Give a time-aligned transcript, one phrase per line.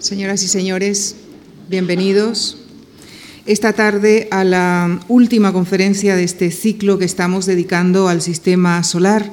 [0.00, 1.16] Señoras y señores,
[1.68, 2.56] bienvenidos
[3.46, 9.32] esta tarde a la última conferencia de este ciclo que estamos dedicando al sistema solar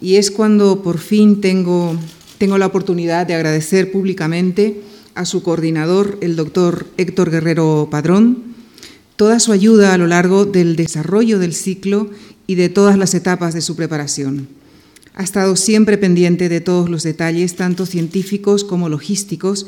[0.00, 1.96] y es cuando por fin tengo,
[2.38, 4.80] tengo la oportunidad de agradecer públicamente
[5.14, 8.42] a su coordinador, el doctor Héctor Guerrero Padrón,
[9.14, 12.10] toda su ayuda a lo largo del desarrollo del ciclo
[12.48, 14.48] y de todas las etapas de su preparación.
[15.14, 19.66] Ha estado siempre pendiente de todos los detalles, tanto científicos como logísticos,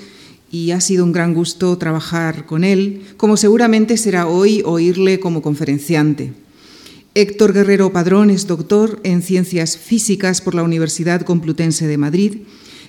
[0.54, 5.42] y ha sido un gran gusto trabajar con él, como seguramente será hoy oírle como
[5.42, 6.32] conferenciante.
[7.16, 12.42] Héctor Guerrero Padrón es doctor en Ciencias Físicas por la Universidad Complutense de Madrid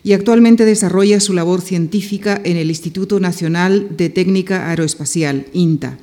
[0.03, 5.97] y actualmente desarrolla su labor científica en el Instituto Nacional de Técnica Aeroespacial, INTA.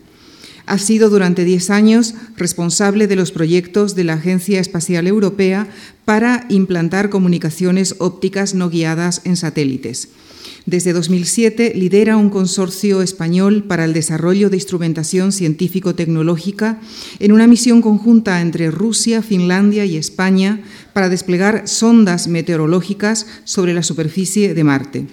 [0.67, 5.69] Ha sido durante diez años responsable de los proyectos de la Agencia Espacial Europea
[6.05, 10.09] para implantar comunicaciones ópticas no guiadas en satélites.
[10.65, 16.81] Desde 2007 lidera un consorcio español para el desarrollo de instrumentación científico-tecnológica
[17.19, 20.61] en una misión conjunta entre Rusia, Finlandia y España
[20.93, 25.07] para desplegar sondas meteorológicas sobre la superficie de Marte.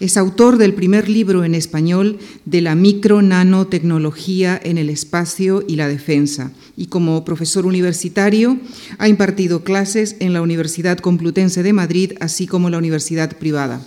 [0.00, 5.88] Es autor del primer libro en español de la micro-nanotecnología en el espacio y la
[5.88, 8.58] defensa y como profesor universitario
[8.98, 13.80] ha impartido clases en la Universidad Complutense de Madrid así como la Universidad Privada.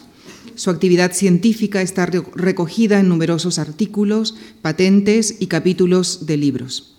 [0.60, 6.98] Su actividad científica está recogida en numerosos artículos, patentes y capítulos de libros.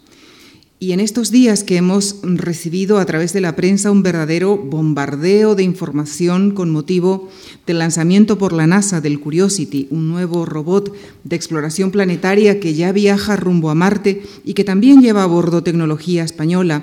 [0.78, 5.56] Y en estos días que hemos recibido a través de la prensa un verdadero bombardeo
[5.56, 7.28] de información con motivo
[7.66, 12.92] del lanzamiento por la NASA del Curiosity, un nuevo robot de exploración planetaria que ya
[12.92, 16.82] viaja rumbo a Marte y que también lleva a bordo tecnología española,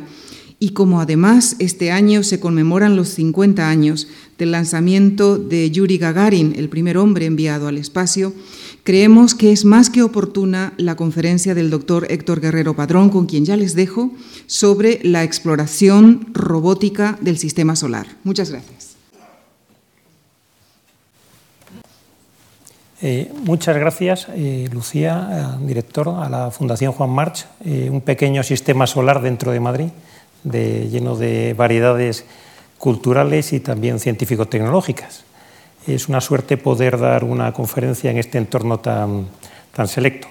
[0.60, 6.54] y como además este año se conmemoran los 50 años del lanzamiento de Yuri Gagarin,
[6.58, 8.34] el primer hombre enviado al espacio,
[8.84, 13.46] creemos que es más que oportuna la conferencia del doctor Héctor Guerrero Padrón, con quien
[13.46, 14.12] ya les dejo,
[14.48, 18.08] sobre la exploración robótica del sistema solar.
[18.24, 18.96] Muchas gracias.
[23.00, 28.88] Eh, muchas gracias, eh, Lucía, eh, director, a la Fundación Juan March, un pequeño sistema
[28.88, 29.90] solar dentro de Madrid
[30.44, 32.26] lleno de variedades
[32.78, 35.24] culturales y también científico-tecnológicas.
[35.88, 39.28] Es una suerte poder dar una conferencia en este entorno tan,
[39.74, 40.28] tan selecto.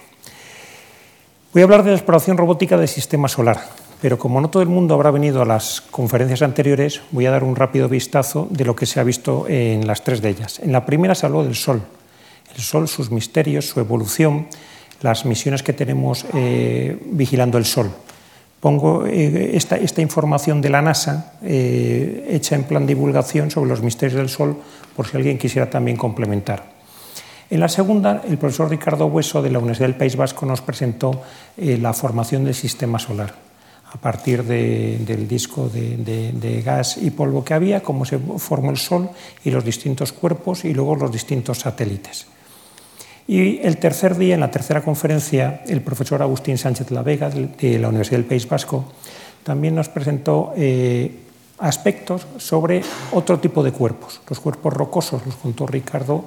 [1.53, 3.61] Voy a hablar de la exploración robótica del sistema solar,
[4.03, 7.43] pero como no todo el mundo habrá venido a las conferencias anteriores, voy a dar
[7.43, 10.59] un rápido vistazo de lo que se ha visto en las tres de ellas.
[10.61, 11.83] En la primera se habló del Sol,
[12.55, 14.49] el Sol, sus misterios, su evolución,
[15.01, 17.91] las misiones que tenemos eh, vigilando el Sol
[18.67, 24.19] pongo eh, esta, información de la NASA eh, hecha en plan divulgación sobre los misterios
[24.19, 24.57] del Sol,
[24.97, 26.65] por si alguien quisiera también complementar.
[27.49, 31.23] En la segunda, el profesor Ricardo Hueso de la Universidad del País Vasco nos presentó
[31.57, 33.37] eh, la formación del sistema solar
[33.93, 39.09] a partir del disco de, gas y polvo que había, cómo se formó el Sol
[39.45, 42.27] y los distintos cuerpos y luego los distintos satélites.
[43.29, 47.79] Y el tercer día, en la tercera conferencia, el profesor Agustín Sánchez La Vega, de
[47.79, 48.85] la Universidad del País Vasco,
[49.43, 51.11] también nos presentó eh,
[51.59, 52.83] aspectos sobre
[53.13, 54.21] otro tipo de cuerpos.
[54.29, 56.25] Los cuerpos rocosos los contó Ricardo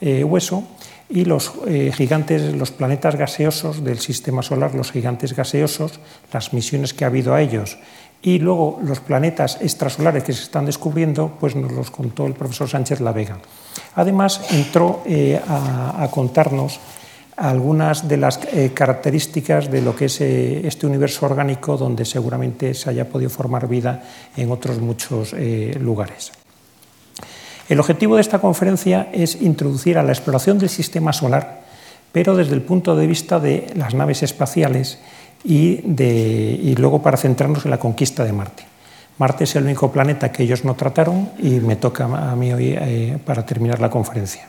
[0.00, 0.62] eh, Hueso
[1.08, 6.00] y los eh, gigantes, los planetas gaseosos del sistema solar, los gigantes gaseosos,
[6.32, 7.78] las misiones que ha habido a ellos
[8.26, 12.68] y luego los planetas extrasolares que se están descubriendo, pues nos los contó el profesor
[12.68, 13.38] Sánchez La Vega.
[13.94, 16.80] Además, entró eh, a, contarnos
[17.36, 22.74] algunas de las eh, características de lo que es eh, este universo orgánico donde seguramente
[22.74, 24.02] se haya podido formar vida
[24.36, 25.32] en otros muchos
[25.78, 26.32] lugares.
[27.68, 31.62] El objetivo de esta conferencia es introducir a la exploración del sistema solar,
[32.10, 34.98] pero desde el punto de vista de las naves espaciales
[35.46, 38.64] y, luego para centrarnos en la conquista de Marte.
[39.18, 42.74] Marte es el único planeta que ellos no trataron y me toca a mí hoy
[42.76, 44.48] eh, para terminar la conferencia.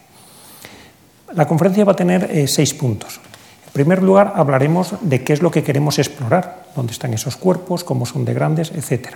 [1.33, 3.19] La conferencia va a tener eh, seis puntos.
[3.67, 7.83] En primer lugar, hablaremos de qué es lo que queremos explorar, dónde están esos cuerpos,
[7.83, 9.15] cómo son de grandes, etc.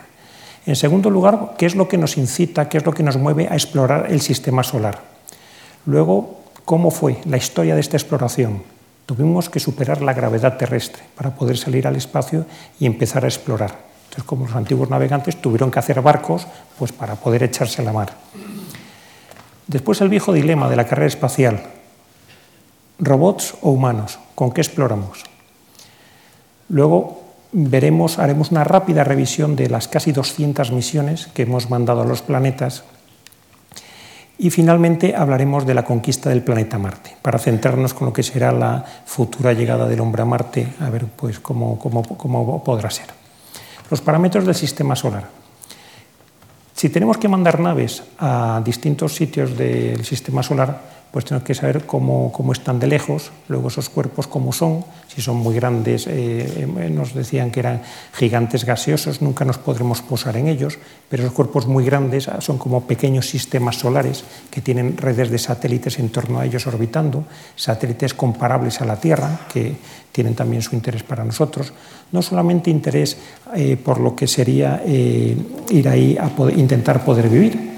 [0.65, 3.47] En segundo lugar, qué es lo que nos incita, qué es lo que nos mueve
[3.49, 5.01] a explorar el sistema solar.
[5.85, 8.61] Luego, cómo fue la historia de esta exploración,
[9.11, 12.45] Tuvimos que superar la gravedad terrestre para poder salir al espacio
[12.79, 13.75] y empezar a explorar.
[14.05, 16.47] Entonces, como los antiguos navegantes tuvieron que hacer barcos
[16.79, 18.13] pues, para poder echarse a la mar.
[19.67, 21.61] Después el viejo dilema de la carrera espacial.
[22.99, 24.17] ¿Robots o humanos?
[24.33, 25.25] ¿Con qué exploramos?
[26.69, 27.21] Luego
[27.51, 32.21] veremos, haremos una rápida revisión de las casi 200 misiones que hemos mandado a los
[32.21, 32.85] planetas
[34.41, 38.51] Y finalmente hablaremos de la conquista del planeta Marte, para centrarnos con lo que será
[38.51, 43.05] la futura llegada del hombre a Marte, a ver pues, cómo, cómo, cómo podrá ser.
[43.91, 45.29] Los parámetros del sistema solar.
[46.73, 51.85] Si tenemos que mandar naves a distintos sitios del sistema solar, pues tenemos que saber
[51.85, 56.67] cómo, cómo, están de lejos, luego esos cuerpos cómo son, si son muy grandes, eh,
[56.79, 57.81] eh, nos decían que eran
[58.13, 60.79] gigantes gaseosos, nunca nos podremos posar en ellos,
[61.09, 65.99] pero esos cuerpos muy grandes son como pequeños sistemas solares que tienen redes de satélites
[65.99, 67.25] en torno a ellos orbitando,
[67.57, 69.75] satélites comparables a la Tierra, que
[70.13, 71.73] tienen también su interés para nosotros,
[72.13, 73.17] no solamente interés
[73.53, 77.71] eh, por lo que sería ir ahí a poder, intentar poder vivir,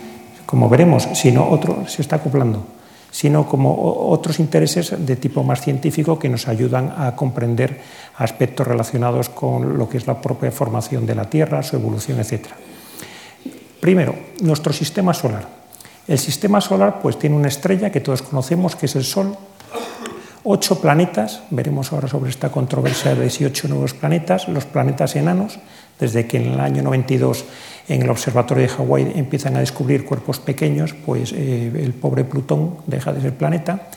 [0.46, 2.73] como veremos, sino otro se está acoplando
[3.14, 7.80] sino como otros intereses de tipo más científico que nos ayudan a comprender
[8.18, 12.48] aspectos relacionados con lo que es la propia formación de la Tierra, su evolución, etc.
[13.80, 15.48] Primero, nuestro sistema solar.
[16.08, 19.38] El sistema solar pues, tiene una estrella que todos conocemos, que es el Sol,
[20.44, 25.60] ocho planetas, veremos ahora sobre esta controversia de si ocho nuevos planetas, los planetas enanos,
[26.00, 27.46] desde que en el año 92
[27.88, 32.78] en el observatorio de Hawái empiezan a descubrir cuerpos pequeños, pues eh, el pobre Plutón
[32.88, 33.90] deja de ser planeta.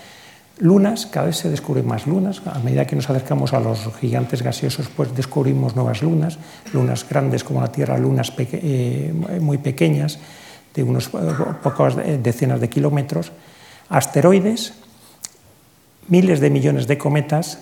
[0.58, 2.42] Lunas, cada vez se descubren más lunas.
[2.46, 6.38] A medida que nos acercamos a los gigantes gaseosos, pues descubrimos nuevas lunas,
[6.72, 10.18] lunas grandes como la Tierra, lunas eh, muy pequeñas,
[10.74, 11.10] de unos eh,
[11.62, 13.32] pocas decenas de kilómetros,
[13.88, 14.72] asteroides,
[16.08, 17.58] miles de millones de cometas,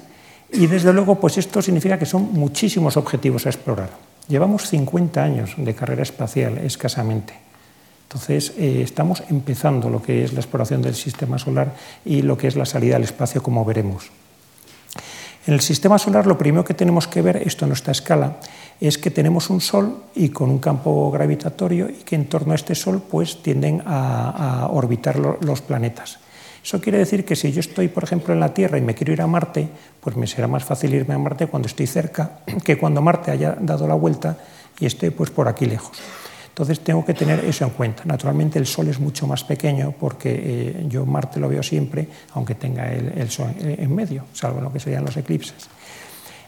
[0.52, 4.13] y desde luego, pues esto significa que son muchísimos objetivos a explorar.
[4.28, 7.34] Llevamos 50 años de carrera espacial escasamente.
[8.08, 11.74] Entonces, eh, estamos empezando lo que es la exploración del sistema solar
[12.04, 14.10] y lo que es la salida al espacio, como veremos.
[15.46, 18.36] En el sistema solar lo primero que tenemos que ver, esto en nuestra escala,
[18.80, 22.54] es que tenemos un Sol y con un campo gravitatorio y que en torno a
[22.54, 26.18] este Sol pues, tienden a, orbitar los planetas.
[26.64, 29.12] Eso quiere decir que si yo estoy, por ejemplo, en la Tierra y me quiero
[29.12, 29.68] ir a Marte,
[30.00, 33.54] pues me será más fácil irme a Marte cuando estoy cerca que cuando Marte haya
[33.60, 34.38] dado la vuelta
[34.80, 35.98] y esté pues, por aquí lejos.
[36.48, 38.04] Entonces tengo que tener eso en cuenta.
[38.06, 42.54] Naturalmente el Sol es mucho más pequeño porque eh, yo Marte lo veo siempre, aunque
[42.54, 45.68] tenga el, Sol en medio, salvo lo que serían los eclipses.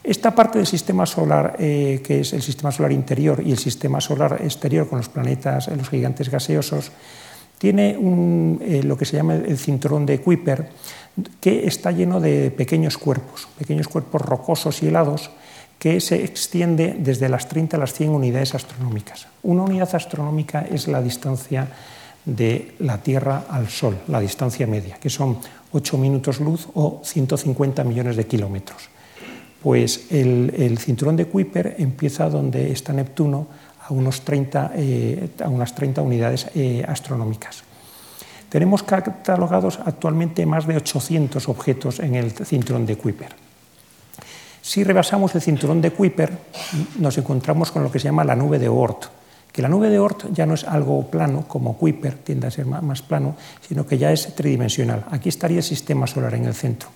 [0.02, 4.00] Esta parte del sistema solar, eh, que es el sistema solar interior y el sistema
[4.00, 6.92] solar exterior con los planetas, los gigantes gaseosos,
[7.58, 10.69] tiene eh, lo que se llama el cinturón de Kuiper,
[11.41, 15.31] que está lleno de pequeños cuerpos, pequeños cuerpos rocosos y helados,
[15.79, 19.29] que se extiende desde las 30 a las 100 unidades astronómicas.
[19.43, 21.69] Una unidad astronómica es la distancia
[22.25, 25.38] de la Tierra al Sol, la distancia media, que son
[25.73, 28.88] 8 minutos luz o 150 millones de kilómetros.
[29.62, 33.49] Pues el, cinturón de Kuiper empieza donde está Neptuno,
[33.88, 37.62] a, unos 30, eh, a unas 30 unidades eh, astronómicas.
[38.48, 43.34] Tenemos catalogados actualmente más de 800 objetos en el cinturón de Kuiper.
[44.62, 46.32] Si rebasamos el cinturón de Kuiper,
[46.98, 49.04] nos encontramos con lo que se llama la nube de Oort,
[49.52, 52.66] que la nube de Oort ya no es algo plano como Kuiper, tiende a ser
[52.66, 53.36] más plano,
[53.66, 55.04] sino que ya es tridimensional.
[55.10, 56.88] Aquí estaría el sistema solar en el centro.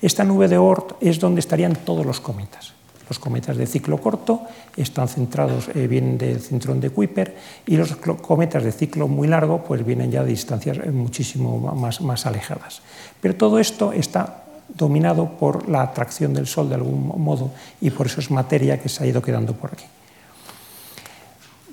[0.00, 2.72] Esta nube de Oort es donde estarían todos los cometas.
[3.10, 4.42] Los cometas de ciclo corto
[4.76, 7.34] están centrados, eh, vienen del cinturón de Kuiper
[7.66, 12.00] y los cometas de ciclo muy largo pues vienen ya de distancias eh, muchísimo más,
[12.02, 12.82] más alejadas.
[13.20, 17.50] Pero todo esto está dominado por la atracción del Sol de algún modo
[17.80, 19.86] y por eso es materia que se ha ido quedando por aquí.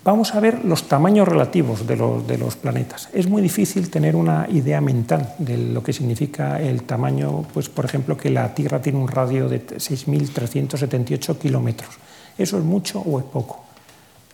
[0.08, 3.10] Vamos a ver los tamaños relativos de los, planetas.
[3.12, 7.84] Es muy difícil tener una idea mental de lo que significa el tamaño, pues por
[7.84, 11.90] ejemplo que la Tierra tiene un radio de 6.378 kilómetros.
[12.38, 13.66] ¿Eso es mucho o es poco?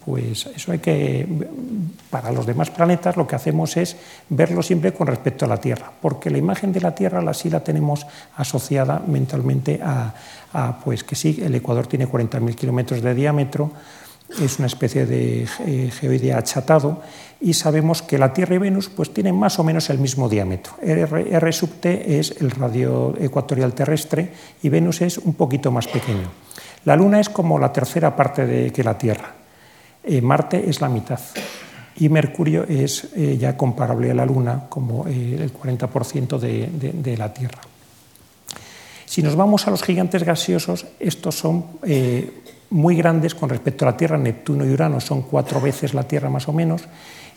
[0.06, 1.28] Pues eso hay que,
[2.12, 3.98] para los demás planetas lo que hacemos es
[4.30, 7.50] verlo siempre con respecto a la Tierra, porque la imagen de la Tierra la sí
[7.50, 10.14] la tenemos asociada mentalmente a,
[10.54, 13.72] a pues que sí, el Ecuador tiene 40.000 kilómetros de diámetro,
[14.42, 17.02] es una especie de eh, geoide achatado
[17.40, 20.74] y sabemos que la Tierra y Venus pues, tienen más o menos el mismo diámetro.
[20.82, 26.32] R, sub t es el radio ecuatorial terrestre y Venus es un poquito más pequeño.
[26.86, 29.34] La Luna es como la tercera parte de que la Tierra.
[30.04, 31.20] Eh, Marte es la mitad
[31.96, 37.34] y Mercurio es eh, ya comparable a la Luna como el 40% de, de, la
[37.34, 37.62] Tierra.
[39.06, 41.66] Si nos vamos a los gigantes gaseosos, estos son
[42.74, 44.18] muy grandes con respecto a la Tierra.
[44.18, 46.84] Neptuno y Urano son cuatro veces la Tierra más o menos,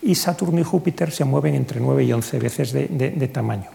[0.02, 3.70] y Saturno y Júpiter se mueven entre nueve y once veces de, tamaño.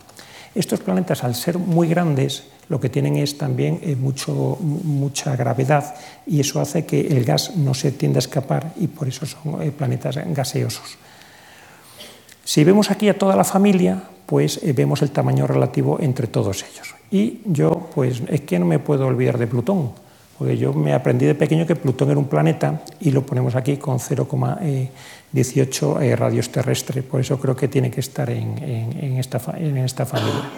[0.53, 5.95] Estos planetas, al ser muy grandes, lo que tienen es también eh, mucho, mucha gravedad
[6.25, 9.61] y eso hace que el gas no se tienda a escapar y por eso son
[9.61, 10.97] eh, planetas gaseosos.
[12.43, 16.63] Si vemos aquí a toda la familia, pues eh, vemos el tamaño relativo entre todos
[16.63, 16.95] ellos.
[17.11, 19.91] Y yo, pues es que no me puedo olvidar de Plutón,
[20.41, 23.77] porque yo me aprendí de pequeño que Plutón era un planeta y lo ponemos aquí
[23.77, 29.77] con 0,18 eh, radios terrestres, por eso creo que tiene que estar en, esta, en
[29.77, 30.49] esta familia.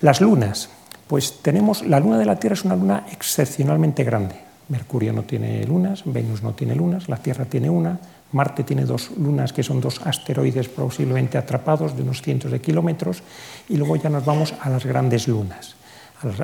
[0.00, 0.70] Las lunas,
[1.06, 4.36] pues tenemos, la luna de la Tierra es una luna excepcionalmente grande.
[4.70, 8.00] Mercurio no tiene lunas, Venus no tiene lunas, la Tierra tiene una,
[8.32, 13.22] Marte tiene dos lunas que son dos asteroides posiblemente atrapados de unos cientos de kilómetros
[13.68, 15.76] y luego ya nos vamos a las grandes lunas,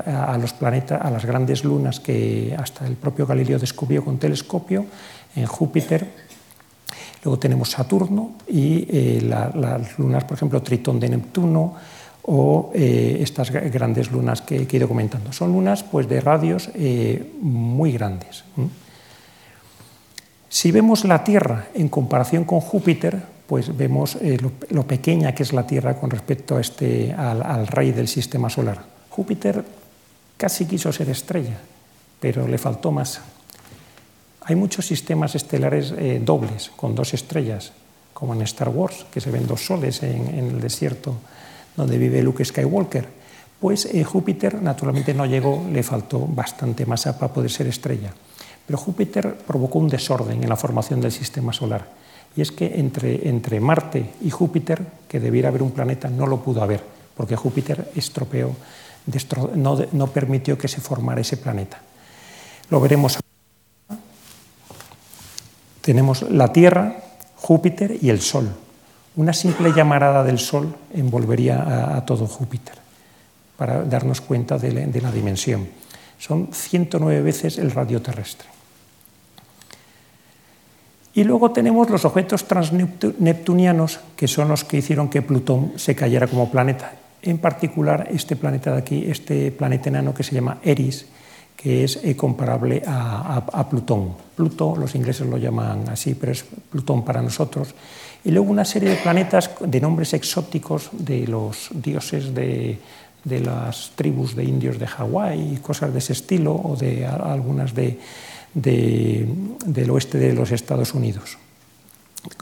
[0.06, 4.86] a los planetas, a las grandes lunas que hasta el propio Galileo descubrió con telescopio
[5.34, 6.08] en Júpiter.
[7.24, 11.74] Luego tenemos Saturno y eh, las lunas, por ejemplo, Tritón de Neptuno
[12.24, 15.32] o eh, estas grandes lunas que, he ido comentando.
[15.32, 18.44] Son lunas pues, de radios eh, muy grandes.
[20.48, 24.18] Si vemos la Tierra en comparación con Júpiter, pues vemos
[24.70, 28.91] lo, pequeña que es la Tierra con respecto a este, al, rey del sistema solar.
[29.12, 29.62] Júpiter
[30.38, 31.60] casi quiso ser estrella,
[32.18, 33.22] pero le faltó masa.
[34.44, 37.72] Hay muchos sistemas estelares eh, dobles, con dos estrellas,
[38.14, 41.14] como en Star Wars, que se ven dos soles en, el desierto
[41.76, 43.06] donde vive Luke Skywalker.
[43.60, 48.12] Pues eh, Júpiter naturalmente no llegó, le faltó bastante masa para poder ser estrella.
[48.66, 51.86] Pero Júpiter provocó un desorden en la formación del sistema solar.
[52.34, 56.40] Y es que entre, entre Marte y Júpiter, que debiera haber un planeta, no lo
[56.40, 56.82] pudo haber,
[57.14, 58.56] porque Júpiter estropeó,
[59.56, 61.80] no, permitió que se formara ese planeta.
[62.70, 63.18] Lo veremos.
[65.80, 66.96] Tenemos la Tierra,
[67.36, 68.48] Júpiter y el Sol.
[69.16, 72.74] Una simple llamarada del Sol envolvería a, todo Júpiter,
[73.56, 75.68] para darnos cuenta de la dimensión.
[76.18, 78.48] Son 109 veces el radio terrestre.
[81.14, 86.26] Y luego tenemos los objetos transneptunianos, que son los que hicieron que Plutón se cayera
[86.26, 86.92] como planeta.
[87.22, 91.06] En particular, este planeta de aquí, este planeta enano que se llama Eris,
[91.56, 94.16] que es eh, comparable a, Plutón.
[94.34, 97.74] Pluto, los ingleses lo llaman así, pero es Plutón para nosotros.
[98.24, 102.78] Y luego una serie de planetas de nombres exóticos de los dioses de,
[103.24, 107.98] las tribus de indios de Hawái, cosas de ese estilo, o de algunas de,
[108.54, 111.38] del oeste de los Estados Unidos.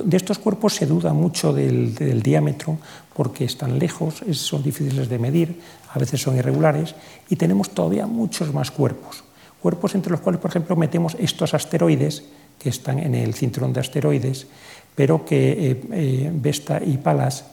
[0.05, 2.79] De estos cuerpos se duda mucho del, diámetro
[3.15, 5.61] porque están lejos, son difíciles de medir,
[5.93, 6.95] a veces son irregulares
[7.31, 9.25] y tenemos todavía muchos más cuerpos.
[9.63, 12.25] Cuerpos entre los cuales, por ejemplo, metemos estos asteroides
[12.59, 14.47] que están en el cinturón de asteroides,
[14.95, 17.45] pero que eh, eh, Vesta y Palas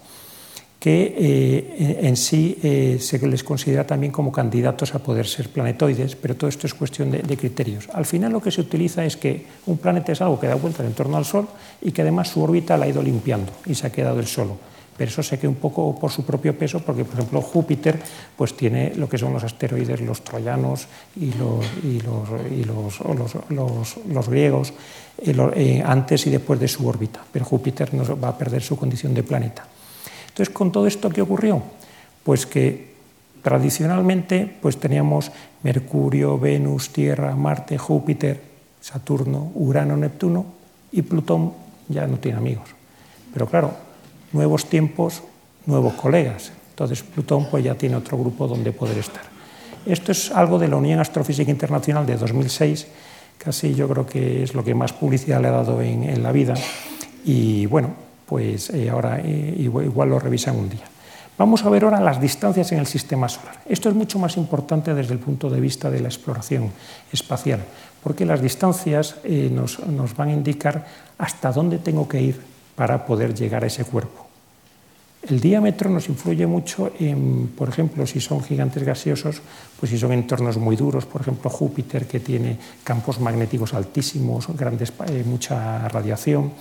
[0.79, 6.15] que eh, en sí eh, se les considera también como candidatos a poder ser planetoides,
[6.15, 7.89] pero todo esto es cuestión de, criterios.
[7.93, 10.85] Al final lo que se utiliza es que un planeta es algo que da vuelta
[10.85, 11.47] en torno al Sol
[11.81, 14.57] y que además su órbita la ha ido limpiando y se ha quedado el solo.
[14.95, 17.99] Pero eso se queda un poco por su propio peso, porque por ejemplo Júpiter
[18.35, 21.65] pues tiene lo que son los asteroides, los troyanos y los,
[24.27, 24.73] griegos
[25.85, 29.21] antes y después de su órbita, pero Júpiter no va a perder su condición de
[29.21, 29.67] planeta.
[30.37, 31.63] Entonces, con todo esto, ¿qué ocurrió?
[32.23, 32.93] Pues que
[33.41, 35.31] tradicionalmente pues teníamos
[35.63, 38.39] Mercurio, Venus, Tierra, Marte, Júpiter,
[38.79, 40.45] Saturno, Urano, Neptuno
[40.91, 41.53] y Plutón
[41.89, 42.69] ya no tiene amigos.
[43.33, 43.71] Pero claro,
[44.31, 45.23] nuevos tiempos,
[45.65, 46.51] nuevos colegas.
[46.69, 49.23] Entonces Plutón pues ya tiene otro grupo donde poder estar.
[49.87, 52.85] Esto es algo de la Unión Astrofísica Internacional de 2006,
[53.39, 56.31] casi yo creo que es lo que más publicidad le ha dado en, en la
[56.31, 56.53] vida.
[57.25, 60.83] Y bueno, pues eh, ahora eh, igual, lo revisan un día.
[61.37, 63.61] Vamos a ver ahora las distancias en el sistema solar.
[63.67, 66.71] Esto es mucho más importante desde el punto de vista de la exploración
[67.11, 67.63] espacial,
[68.03, 69.79] porque las distancias eh, nos,
[70.15, 70.85] van a indicar
[71.17, 72.41] hasta dónde tengo que ir
[72.75, 74.25] para poder llegar a ese cuerpo.
[75.29, 76.91] El diámetro nos influye mucho
[77.57, 79.41] por ejemplo, si son gigantes gaseosos,
[79.79, 84.93] pues si son entornos muy duros, por ejemplo Júpiter, que tiene campos magnéticos altísimos, grandes,
[85.25, 86.53] mucha radiación,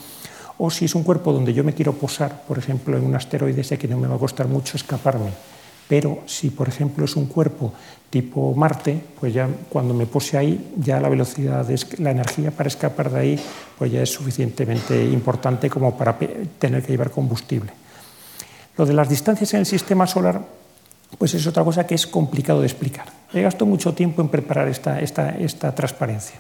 [0.59, 3.63] o si es un cuerpo donde yo me quiero posar, por ejemplo, en un asteroide,
[3.63, 5.31] sé que no me va a costar mucho escaparme.
[5.89, 7.73] Pero si, por ejemplo, es un cuerpo
[8.11, 11.67] tipo Marte, pues ya cuando me pose ahí, ya la velocidad,
[11.99, 13.41] la energía para escapar de ahí,
[13.79, 16.19] pues ya es suficientemente importante como para
[16.59, 17.73] tener que llevar combustible.
[18.77, 20.43] Lo de las distancias en el sistema solar,
[21.19, 23.07] pues es otra cosa que es complicado de explicar.
[23.33, 26.37] He gastado mucho tiempo en preparar esta, esta, esta transparencia.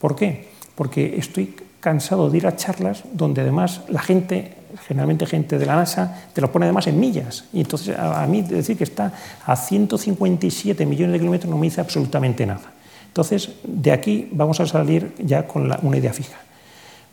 [0.00, 0.48] ¿Por qué?
[0.74, 4.54] Porque estoy cansado de ir a charlas donde además la gente,
[4.86, 7.44] generalmente gente de la NASA, te lo pone además en millas.
[7.52, 9.12] Y entonces a, mí decir que está
[9.44, 12.72] a 157 millones de kilómetros no me dice absolutamente nada.
[13.08, 16.38] Entonces, de aquí vamos a salir ya con una idea fija.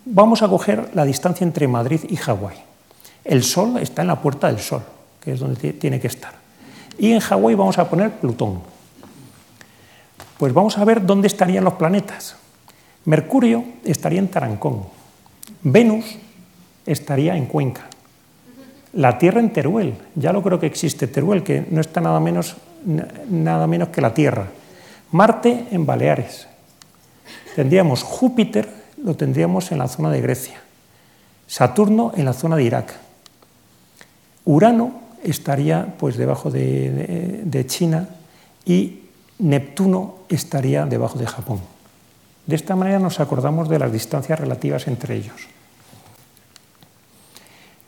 [0.05, 2.55] Vamos a coger la distancia entre Madrid y Hawái.
[3.25, 4.83] El Sol está en la puerta del Sol,
[5.19, 6.33] que es donde tiene que estar.
[6.99, 8.61] Y en Hawái vamos a poner Plutón.
[10.37, 12.35] Pues vamos a ver dónde estarían los planetas.
[13.05, 14.83] Mercurio estaría en Tarancón.
[15.63, 16.17] Venus
[16.85, 17.87] estaría en Cuenca.
[18.93, 19.93] La Tierra en Teruel.
[20.15, 22.57] Ya lo creo que existe Teruel, que no está nada menos,
[23.29, 24.47] nada menos que la Tierra.
[25.11, 26.47] Marte en Baleares.
[27.55, 28.69] Tendríamos Júpiter,
[29.03, 30.61] lo tendríamos en la zona de Grecia.
[31.47, 32.95] Saturno en la zona de Irak.
[34.45, 38.09] Urano estaría pues debajo de, de China
[38.65, 39.01] y
[39.39, 41.59] Neptuno estaría debajo de Japón.
[42.49, 45.37] De esta manera nos acordamos de las distancias relativas entre ellos.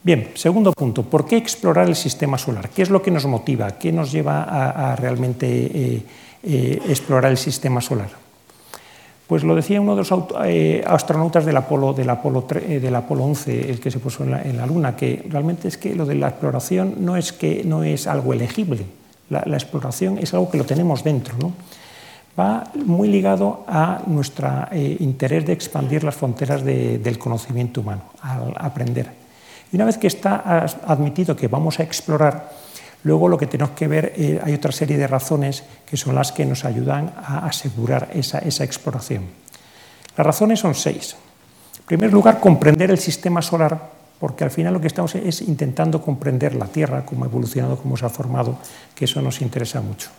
[0.03, 2.69] Bien, segundo punto, ¿por qué explorar el sistema solar?
[2.69, 3.71] ¿Qué es lo que nos motiva?
[3.79, 6.03] ¿Qué nos lleva a, realmente eh,
[6.43, 8.09] eh, explorar el sistema solar?
[9.25, 10.13] Pues lo decía uno de los
[10.45, 14.43] eh, astronautas del Apolo, del, Apolo, del Apolo 11, el que se puso en la,
[14.43, 18.05] la, Luna, que realmente es que lo de la exploración no es, que, no es
[18.05, 18.85] algo elegible,
[19.31, 21.35] la, exploración es algo que lo tenemos dentro.
[21.39, 21.53] ¿no?
[22.39, 28.53] Va muy ligado a nuestro eh, interés de expandir las fronteras del conocimiento humano, al
[28.57, 29.11] aprender.
[29.71, 32.51] Y una vez que está admitido que vamos a explorar,
[33.03, 36.31] luego lo que tenemos que ver, eh, hay otra serie de razones que son las
[36.31, 39.25] que nos ayudan a asegurar esa, exploración.
[40.17, 41.15] Las razones son seis.
[41.79, 45.99] En primer lugar, comprender el sistema solar porque al final lo que estamos es intentando
[45.99, 48.55] comprender la Tierra, cómo ha evolucionado, cómo se ha formado,
[48.93, 50.09] que eso nos interesa mucho.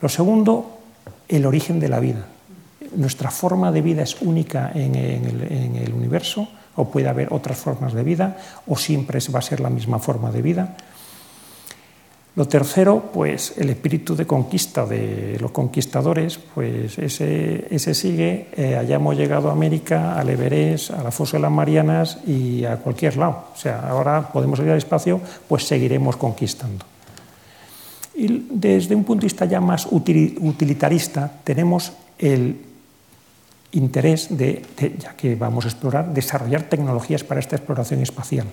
[0.00, 0.81] Lo segundo,
[1.36, 2.26] el origen de la vida.
[2.96, 8.02] Nuestra forma de vida es única en el, universo, o puede haber otras formas de
[8.02, 8.36] vida,
[8.66, 10.76] o siempre va a ser la misma forma de vida.
[12.34, 19.16] Lo tercero, pues el espíritu de conquista de los conquistadores, pues ese, sigue, eh, hayamos
[19.16, 23.44] llegado a América, al Everest, a la fosa de las Marianas y a cualquier lado.
[23.54, 26.91] O sea, ahora podemos ir al espacio, pues seguiremos conquistando.
[28.14, 32.60] Desde un punto de vista ya más utilitarista, tenemos el
[33.72, 34.62] interés de,
[34.98, 38.46] ya que vamos a explorar, desarrollar tecnologías para esta exploración espacial.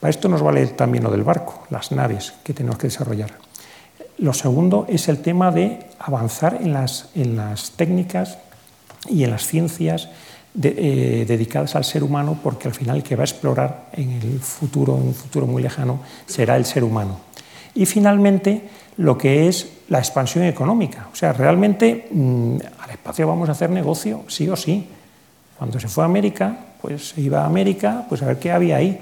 [0.00, 3.32] Para esto nos vale también lo del barco, las naves que tenemos que desarrollar.
[4.18, 8.38] Lo segundo es el tema de avanzar en las, en las técnicas
[9.08, 10.08] y en las ciencias
[10.62, 14.40] eh, dedicadas al ser humano, porque al final el que va a explorar en el
[14.40, 17.29] futuro, en un futuro muy lejano, será el ser humano.
[17.74, 18.62] Y finalmente,
[18.96, 21.08] lo que es la expansión económica.
[21.12, 24.88] O sea, realmente mm, al espacio vamos a hacer negocio, sí o sí.
[25.58, 28.76] Cuando se fue a América, pues se iba a América, pues a ver qué había
[28.76, 28.98] ahí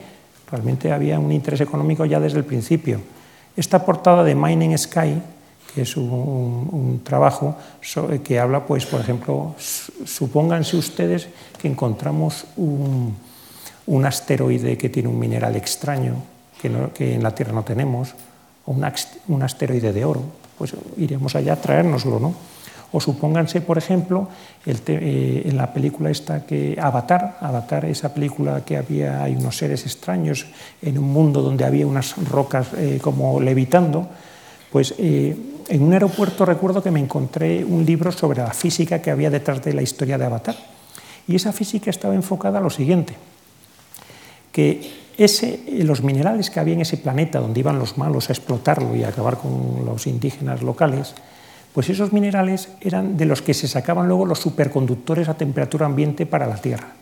[0.50, 3.00] Realmente había un interés económico ya desde el principio.
[3.57, 5.20] Esta portada de Mining Sky,
[5.74, 7.57] que es un, trabajo
[8.24, 11.28] que habla, pues, por ejemplo, supónganse ustedes
[11.61, 13.14] que encontramos un,
[14.04, 16.14] asteroide que tiene un mineral extraño
[16.61, 18.14] que, que, en la Tierra no tenemos,
[18.68, 20.22] un asteroide de oro,
[20.57, 22.35] pues iremos allá a traérnoslo, ¿no?
[22.90, 24.28] O supónganse, por ejemplo,
[24.64, 29.85] eh, en la película esta que Avatar, Avatar, esa película que había hay unos seres
[29.85, 30.46] extraños
[30.81, 34.09] en un mundo donde había unas rocas eh, como levitando,
[34.72, 35.37] pues eh,
[35.68, 39.62] en un aeropuerto recuerdo que me encontré un libro sobre la física que había detrás
[39.62, 40.57] de la historia de Avatar.
[41.26, 43.14] Y esa física estaba enfocada a lo siguiente,
[44.50, 48.94] que ese, los minerales que había en ese planeta donde iban los malos a explotarlo
[48.94, 51.14] y a acabar con los indígenas locales,
[51.74, 56.24] pues esos minerales eran de los que se sacaban luego los superconductores a temperatura ambiente
[56.24, 56.94] para la Tierra.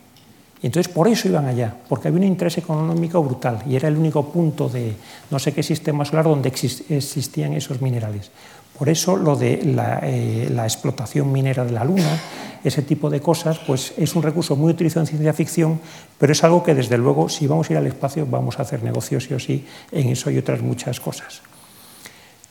[0.61, 3.95] Y entonces por eso iban allá, porque había un interés económico brutal y era el
[3.95, 4.95] único punto de
[5.29, 8.31] no sé qué sistema solar donde existían esos minerales.
[8.77, 12.19] Por eso lo de la, eh, la, explotación minera de la Luna,
[12.63, 15.79] ese tipo de cosas, pues es un recurso muy utilizado en ciencia ficción,
[16.17, 18.83] pero es algo que desde luego si vamos a ir al espacio vamos a hacer
[18.83, 21.41] negocios sí o sí en eso y otras muchas cosas.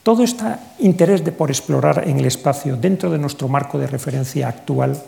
[0.03, 0.45] Todo este
[0.81, 5.01] interés de, por explorar en el espacio dentro de nuestro marco de referencia actual,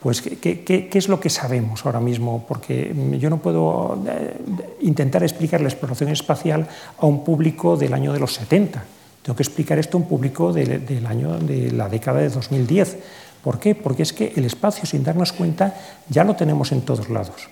[0.00, 2.44] pues ¿qué, es lo que sabemos ahora mismo?
[2.46, 4.36] Porque yo no puedo eh,
[4.82, 8.84] intentar explicar la exploración espacial a un público del año de los 70.
[9.24, 12.98] Tengo que explicar esto a un público del año de la década de 2010.
[13.42, 13.74] ¿Por qué?
[13.74, 15.74] Porque es que el espacio, sin darnos cuenta,
[16.10, 17.48] ya lo tenemos en todos lados.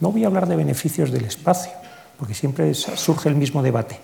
[0.00, 1.72] No voy a hablar de beneficios del espacio,
[2.18, 3.98] porque siempre surge el mismo debate.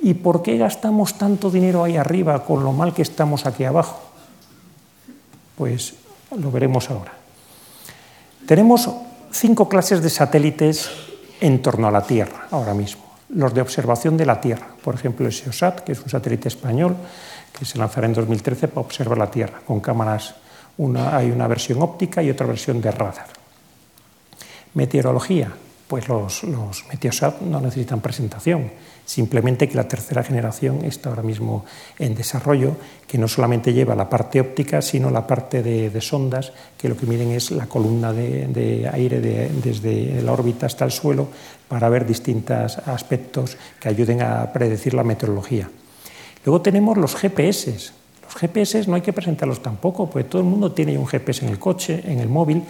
[0.00, 4.02] ¿Y por qué gastamos tanto dinero ahí arriba con lo mal que estamos aquí abajo?
[5.54, 5.94] Pues
[6.36, 7.12] lo veremos ahora.
[8.48, 8.90] Tenemos
[9.30, 10.90] cinco clases de satélites
[11.40, 13.03] en torno a la Tierra ahora mismo.
[13.34, 16.96] Los de observación de la Tierra, por ejemplo el SEOSAT, que es un satélite español
[17.56, 20.36] que se lanzará en 2013 para observar la Tierra con cámaras.
[21.12, 23.26] hay una versión óptica y otra versión de radar.
[24.74, 25.52] Meteorología,
[25.88, 28.70] pues los, los Meteosat no necesitan presentación,
[29.04, 31.64] simplemente que la tercera generación está ahora mismo
[31.98, 36.88] en desarrollo, que no solamente lleva la parte óptica, sino la parte de, sondas, que
[36.88, 41.28] lo que miden es la columna de, aire desde la órbita hasta el suelo,
[41.68, 45.70] para ver distintos aspectos que ayuden a predecir la meteorología.
[46.44, 47.92] Luego tenemos los GPS,
[48.24, 51.50] los GPS no hay que presentarlos tampoco, porque todo el mundo tiene un GPS en
[51.50, 52.62] el coche, en el móvil.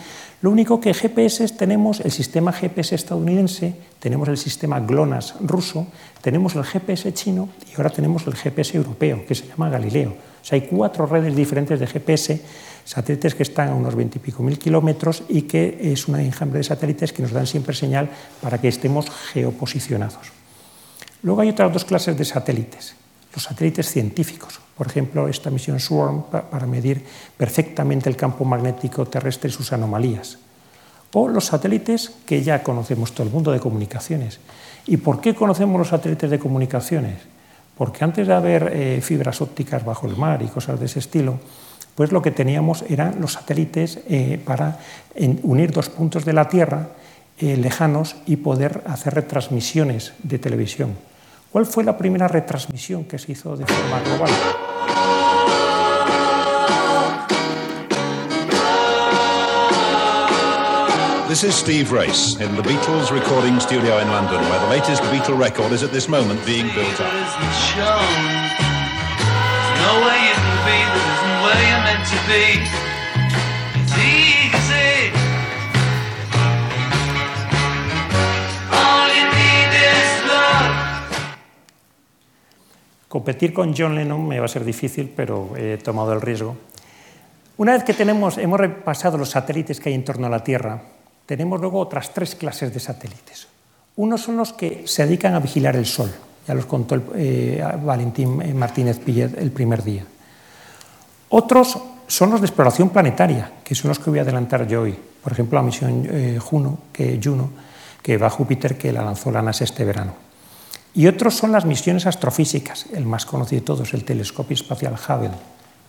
[0.42, 5.86] Lo único que GPS tenemos el sistema GPS estadounidense, tenemos el sistema GLONASS ruso,
[6.20, 10.10] tenemos el GPS chino y ahora tenemos el GPS europeo, que se llama Galileo.
[10.10, 12.40] O sea, hay cuatro redes diferentes de GPS,
[12.84, 17.12] satélites que están a unos veintipico mil kilómetros y que es una enjambre de satélites
[17.12, 20.32] que nos dan siempre señal para que estemos geoposicionados.
[21.22, 22.94] Luego hay otras dos clases de satélites,
[23.34, 27.04] los satélites científicos, por ejemplo, esta misión SWARM para medir
[27.36, 30.38] perfectamente el campo magnético terrestre y sus anomalías.
[31.12, 34.40] O los satélites que ya conocemos todo el mundo de comunicaciones.
[34.86, 37.22] ¿Y por qué conocemos los satélites de comunicaciones?
[37.78, 41.38] Porque antes de haber eh, fibras ópticas bajo el mar y cosas de ese estilo,
[41.94, 44.78] pues lo que teníamos eran los satélites eh, para
[45.42, 46.88] unir dos puntos de la Tierra
[47.38, 50.96] eh, lejanos y poder hacer retransmisiones de televisión.
[51.50, 54.30] ¿Cuál fue la primera retransmisión que se hizo de forma global?
[61.28, 65.36] This is Steve Race in the Beatles recording studio in London, where the latest Beatle
[65.36, 67.12] record is at this moment being built up.
[71.54, 71.84] Where.
[83.14, 86.56] Competir con John Lennon me va a ser difícil, pero he tomado el riesgo.
[87.58, 90.82] Una vez que tenemos, hemos repasado los satélites que hay en torno a la Tierra,
[91.24, 93.46] tenemos luego otras tres clases de satélites.
[93.94, 96.12] Unos son los que se dedican a vigilar el Sol,
[96.48, 100.04] ya los contó eh, Valentín Martínez Pillet el primer día.
[101.36, 104.96] Otros son los de exploración planetaria, que son los que voy a adelantar yo hoy.
[105.20, 107.50] Por ejemplo, la misión eh, Juno, que, Juno,
[108.00, 110.14] que va a Júpiter, que la lanzó la NASA este verano.
[110.94, 115.32] Y otros son las misiones astrofísicas, el más conocido de todos, el telescopio espacial Hubble,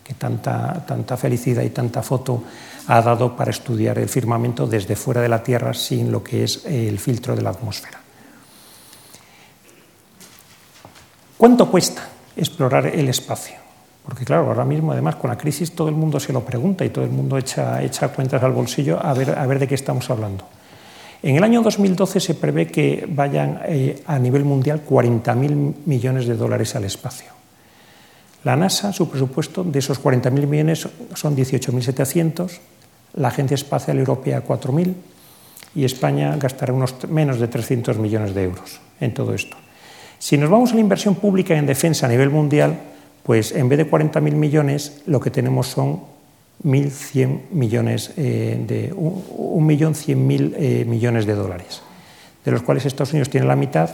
[0.02, 2.42] que tanta, tanta felicidad y tanta foto
[2.88, 6.64] ha dado para estudiar el firmamento desde fuera de la Tierra sin lo que es
[6.64, 8.00] el filtro de la atmósfera.
[11.38, 12.02] ¿Cuánto cuesta
[12.34, 13.65] explorar el espacio?
[14.06, 16.90] Porque claro, ahora mismo además con la crisis todo el mundo se lo pregunta y
[16.90, 20.44] todo el mundo echa, cuentas al bolsillo a ver, a ver de qué estamos hablando.
[21.22, 26.36] En el año 2012 se prevé que vayan eh, a nivel mundial 40.000 millones de
[26.36, 27.32] dólares al espacio.
[28.44, 32.60] La NASA, su presupuesto de esos 40.000 millones son 18.700,
[33.14, 34.94] la Agencia Espacial Europea 4.000
[35.74, 39.56] y España gastará unos menos de 300 millones de euros en todo esto.
[40.18, 42.78] Si nos vamos a la inversión pública en defensa a nivel mundial,
[43.26, 46.00] pues en vez de 40.000 millones, lo que tenemos son
[46.62, 51.82] 1.100 millones eh, de 1.100.000 eh, millones de dólares,
[52.44, 53.90] de los cuales Estados Unidos tiene la mitad.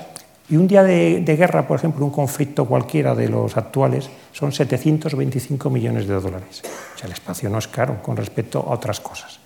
[0.51, 5.71] Y un día de, guerra, por ejemplo, un conflicto cualquiera de los actuales, son 725
[5.71, 6.63] millones de dólares.
[6.95, 9.41] O sea, el espacio no es caro con respecto a otras cosas.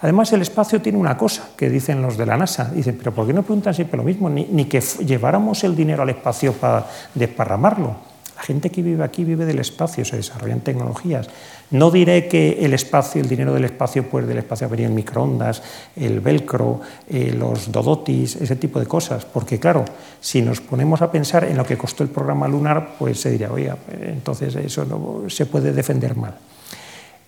[0.00, 2.70] Además, el espacio tiene una cosa que dicen los de la NASA.
[2.74, 4.30] Dicen, pero ¿por qué no preguntan siempre lo mismo?
[4.30, 8.15] Ni, ni que lleváramos el dinero al espacio para desparramarlo.
[8.36, 11.28] La gente que vive aquí vive del espacio, se desarrollan tecnologías.
[11.70, 15.62] No diré que el espacio, el dinero del espacio, pues del espacio venir el microondas,
[15.96, 19.84] el velcro, eh, los dodotis, ese tipo de cosas, porque claro,
[20.20, 23.50] si nos ponemos a pensar en lo que costó el programa lunar, pues se diría,
[23.50, 26.36] oiga, entonces eso no, se puede defender mal.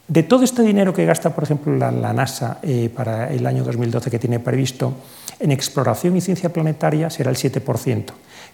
[0.09, 4.11] De todo este dinero que gasta, por ejemplo, la, NASA eh, para el año 2012
[4.11, 4.95] que tiene previsto,
[5.41, 8.05] en exploración y ciencia planetaria será el 7%.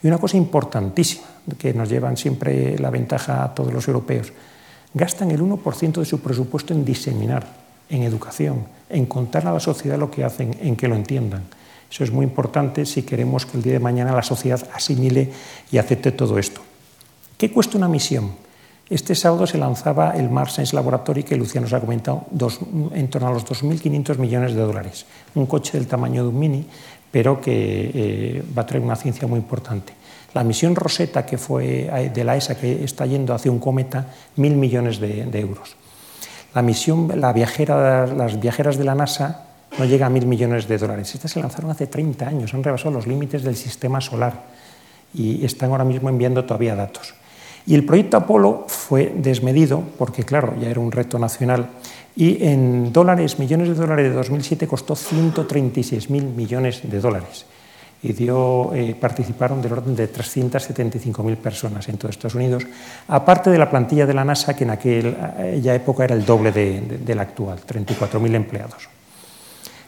[0.03, 1.25] Y una cosa importantísima,
[1.59, 4.33] que nos llevan siempre la ventaja a todos los europeos,
[4.93, 7.47] gastan el 1% de su presupuesto en diseminar,
[7.89, 11.45] en educación, en contar a la sociedad lo que hacen, en que lo entiendan.
[11.91, 15.31] Eso es muy importante si queremos que el día de mañana la sociedad asimile
[15.71, 16.61] y acepte todo esto.
[17.39, 18.44] ¿Qué cuesta una misión?
[18.95, 22.27] Este sábado se lanzaba el Mars Science Laboratory, que Luciano nos ha comentado,
[22.95, 25.05] en torno a los 2.500 millones de dólares.
[25.35, 26.65] Un coche del tamaño de un mini,
[27.11, 29.93] pero que eh, va a traer una ciencia muy importante.
[30.33, 34.15] La misión Rosetta, que fue eh, de la ESA, que está yendo hacia un cometa,
[34.37, 35.75] mil millones de, euros.
[36.55, 40.79] La misión, la viajera, las viajeras de la NASA no llega a mil millones de
[40.79, 41.13] dólares.
[41.13, 44.35] Estas se lanzaron hace 30 años, han rebasado los límites del sistema solar
[45.13, 47.15] y están ahora mismo enviando todavía datos.
[47.67, 51.69] Y el proyecto Apolo fue desmedido porque, claro, ya era un reto nacional
[52.17, 57.47] y en dólares, millones de dólares de 2007 costó 136.000 millones de dólares
[58.05, 62.67] y eh, participaron del orden de 375.000 personas en todos Estados Unidos,
[63.09, 67.15] aparte de la plantilla de la NASA, que en aquella época era el doble de,
[67.15, 68.89] la actual, 34.000 empleados.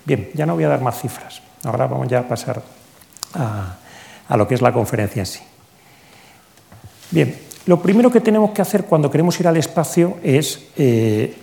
[0.07, 2.63] Bien, ya no voy a dar más cifras, ahora vamos ya a pasar
[3.35, 3.77] a,
[4.35, 5.41] lo que es la conferencia en sí.
[7.11, 11.35] Bien, lo primero que tenemos que hacer cuando queremos ir al espacio es eh,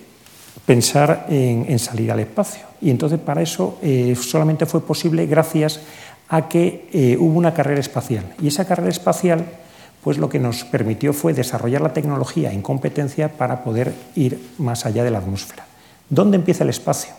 [0.64, 2.64] pensar en, salir al espacio.
[2.80, 5.80] Y entonces para eso eh, solamente fue posible gracias
[6.28, 8.24] a que eh, hubo una carrera espacial.
[8.40, 9.44] Y esa carrera espacial,
[10.02, 14.86] pues lo que nos permitió fue desarrollar la tecnología en competencia para poder ir más
[14.86, 15.66] allá de la atmósfera.
[16.08, 17.12] ¿Dónde empieza el espacio?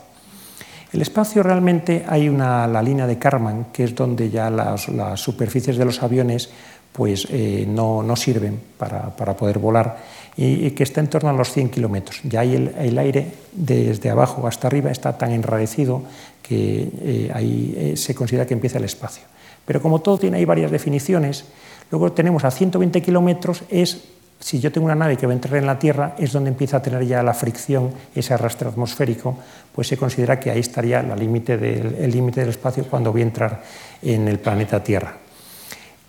[0.95, 5.75] El espacio realmente hay una, la línea de Karman, que es donde ya las, superficies
[5.77, 6.49] de los aviones
[6.95, 9.97] pues, eh, no, no, sirven para, para poder volar
[10.37, 12.21] y, que está en torno a los 100 kilómetros.
[12.23, 16.03] Ya ahí el, el, aire desde abajo hasta arriba está tan enrarecido
[16.41, 19.23] que eh, ahí eh, se considera que empieza el espacio.
[19.65, 21.45] Pero como todo tiene ahí varias definiciones,
[21.91, 24.05] luego tenemos a 120 kilómetros, es,
[24.39, 26.77] si yo tengo una nave que va a entrar en la Tierra, es donde empieza
[26.77, 29.37] a tener ya la fricción, ese arrastre atmosférico,
[29.73, 33.63] pues se considera que ahí estaría el límite del espacio cuando voy a entrar
[34.01, 35.24] en el planeta Tierra.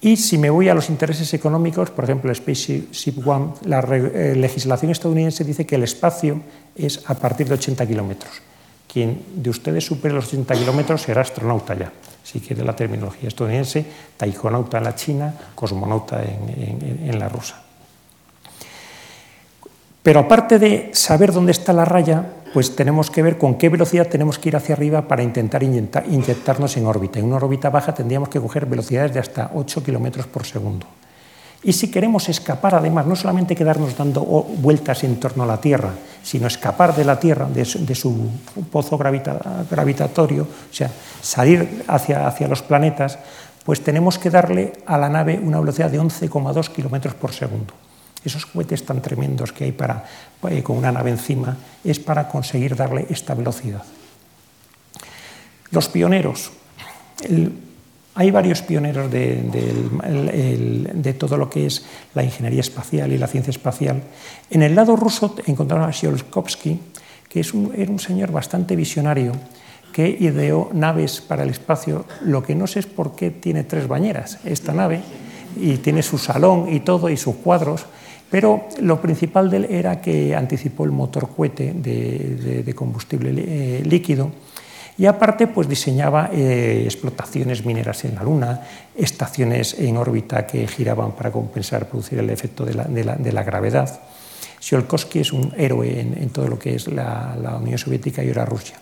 [0.00, 4.34] Y si me voy a los intereses económicos, por ejemplo, el Spaceship One, la eh,
[4.36, 6.40] legislación estadounidense dice que el espacio
[6.74, 8.42] es a partir de 80 kilómetros.
[8.92, 13.84] Quien de ustedes supere los 80 kilómetros será astronauta ya, si quiere la terminología estadounidense,
[14.16, 17.62] taikonauta en la China, cosmonauta en la rusa.
[20.06, 22.24] Pero aparte de saber dónde está la raya,
[22.56, 26.74] pues tenemos que ver con qué velocidad tenemos que ir hacia arriba para intentar inyectarnos
[26.78, 27.18] en órbita.
[27.18, 30.86] En una órbita baja tendríamos que coger velocidades de hasta 8 kilómetros por segundo.
[31.62, 35.90] Y si queremos escapar, además, no solamente quedarnos dando vueltas en torno a la Tierra,
[36.22, 38.30] sino escapar de la Tierra, de su,
[38.72, 40.90] pozo gravitatorio, o sea,
[41.20, 43.18] salir hacia, hacia los planetas,
[43.66, 47.74] pues tenemos que darle a la nave una velocidad de 11,2 kilómetros por segundo
[48.26, 50.04] esos cohetes tan tremendos que hay para,
[50.50, 53.82] eh, con una nave encima, es para conseguir darle esta velocidad.
[55.70, 56.52] Los pioneros.
[58.14, 59.36] hay varios pioneros de,
[61.18, 61.84] todo lo que es
[62.14, 64.02] la ingeniería espacial y la ciencia espacial.
[64.50, 66.80] En el lado ruso encontraron a Tsiolkovsky,
[67.28, 69.32] que es era un señor bastante visionario,
[69.92, 72.04] que ideó naves para el espacio.
[72.22, 75.00] Lo que no sé es por qué tiene tres bañeras esta nave,
[75.56, 77.86] y tiene su salón y todo, y sus cuadros,
[78.30, 84.30] pero lo principal era que anticipó el motor cohete de, combustible eh, líquido
[84.98, 88.62] y aparte pues diseñaba eh, explotaciones mineras en la Luna,
[88.96, 94.00] estaciones en órbita que giraban para compensar, producir el efecto de la, gravedad.
[94.58, 98.76] Tsiolkovsky es un héroe en, todo lo que es la, Unión Soviética y ahora Rusia.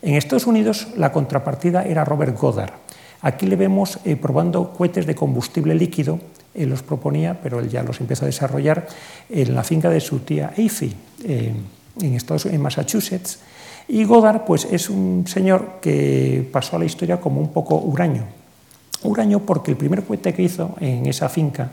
[0.00, 2.72] En Estados Unidos la contrapartida era Robert Goddard.
[3.20, 6.18] Aquí le vemos eh, probando cohetes de combustible líquido
[6.58, 8.86] él los proponía, pero él ya los empezó a desarrollar
[9.28, 10.94] en la finca de su tía Eiffel,
[11.24, 11.52] eh,
[12.00, 13.38] en, Estados, en Massachusetts.
[13.88, 18.24] Y Goddard pues, es un señor que pasó a la historia como un poco huraño.
[19.02, 21.70] Huraño porque el primer cohete que hizo en esa finca,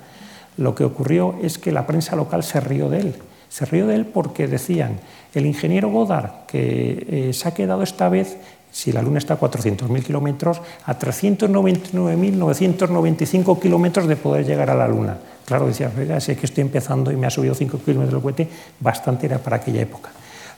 [0.57, 3.15] lo que ocurrió es que la prensa local se rió de él.
[3.49, 4.99] Se rió de él porque decían,
[5.33, 8.37] el ingeniero Goddard, que eh, se ha quedado esta vez
[8.75, 14.85] si la Luna está a 400.000 kilómetros, a 399.995 kilómetros de poder llegar a la
[14.85, 15.17] Luna.
[15.45, 18.49] Claro, decía, sé que estoy empezando y me ha subido 5 kilómetros el cohete,
[18.81, 20.09] bastante era para aquella época.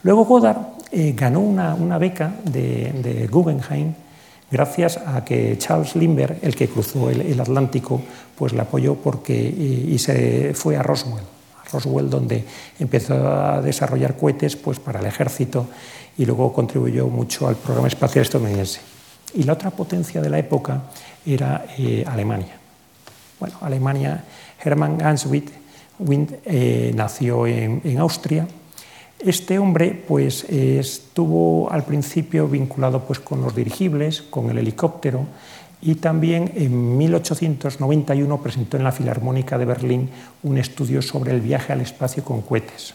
[0.02, 0.58] Luego Goddard
[0.92, 3.94] eh, ganó una, beca de, Guggenheim
[4.50, 8.02] gracias a que Charles Lindbergh, el que cruzó el, Atlántico,
[8.36, 11.24] pues le apoyó porque, y, y se fue a Roswell,
[11.72, 12.44] Roswell donde
[12.80, 15.68] empezó a desarrollar cohetes pues, para el ejército
[16.18, 18.80] y luego contribuyó mucho al programa espacial estadounidense.
[19.34, 20.84] Y la otra potencia de la época
[21.26, 22.58] era eh, Alemania.
[23.40, 24.24] Bueno, Alemania,
[24.64, 25.52] Hermann Ganswind
[26.46, 28.48] eh, nació en, Austria.
[29.20, 35.26] Este hombre pues, estuvo al principio vinculado pues, con los dirigibles, con el helicóptero,
[35.82, 40.10] y también en 1891 presentó en la Filarmónica de Berlín
[40.44, 42.94] un estudio sobre el viaje al espacio con cohetes.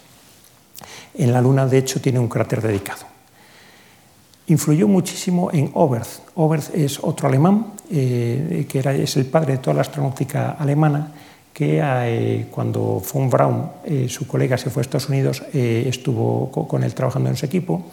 [1.15, 3.13] En la Luna, de hecho, tiene un cráter dedicado
[4.47, 6.21] influyó muchísimo en Oberth.
[6.35, 11.13] Oberth es otro alemán, eh, que era, es el padre de toda la astronáutica alemana,
[11.53, 16.83] que eh, cuando von Braun, eh, su colega, se fue a Estados Unidos, estuvo con
[16.83, 17.85] él trabajando en su equipo.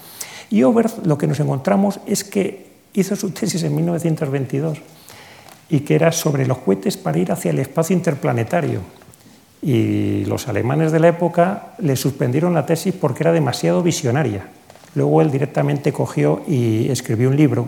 [0.49, 4.79] Y Oberth lo que nos encontramos es que hizo su tesis en 1922
[5.69, 8.81] y que era sobre los cohetes para ir hacia el espacio interplanetario.
[9.61, 14.45] Y los alemanes de la época le suspendieron la tesis porque era demasiado visionaria
[14.95, 17.67] Luego él directamente cogió y escribió un libro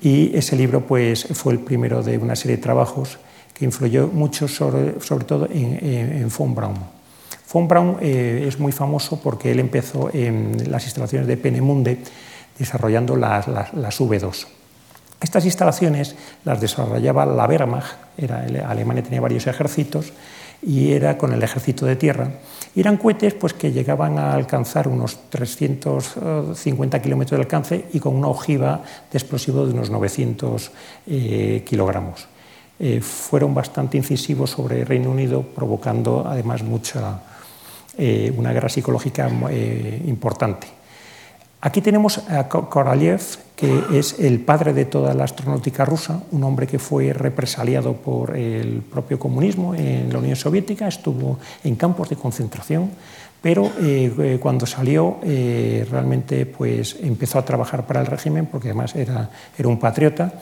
[0.00, 3.18] y ese libro pues, fue el primero de una serie de trabajos
[3.54, 4.92] que influyó mucho sobre,
[5.26, 6.78] todo en, von Braun.
[7.52, 11.98] Von Braun eh, es muy famoso porque él empezó en las instalaciones de Penemunde
[12.60, 14.46] desarrollando las, las, V2.
[15.20, 20.12] Estas instalaciones las desarrollaba la Wehrmacht, era, Alemania tenía varios ejércitos
[20.62, 22.30] y era con el ejército de tierra.
[22.76, 28.28] Eran cohetes pues, que llegaban a alcanzar unos 350 kilómetros de alcance y con una
[28.28, 30.70] ojiva de explosivo de unos 900
[31.06, 32.28] eh, kilogramos.
[32.78, 37.20] Eh, fueron bastante incisivos sobre el Reino Unido, provocando además mucha,
[37.96, 39.28] eh, una guerra psicológica
[40.06, 40.79] importante.
[41.62, 43.20] Aquí tenemos a Korolev,
[43.54, 48.34] que es el padre de toda la astronáutica rusa, un hombre que fue represaliado por
[48.34, 52.90] el propio comunismo en la Unión Soviética, estuvo en campos de concentración,
[53.42, 58.68] pero eh, eh, cuando salió eh, realmente pues, empezó a trabajar para el régimen porque
[58.68, 60.32] además era, era un patriota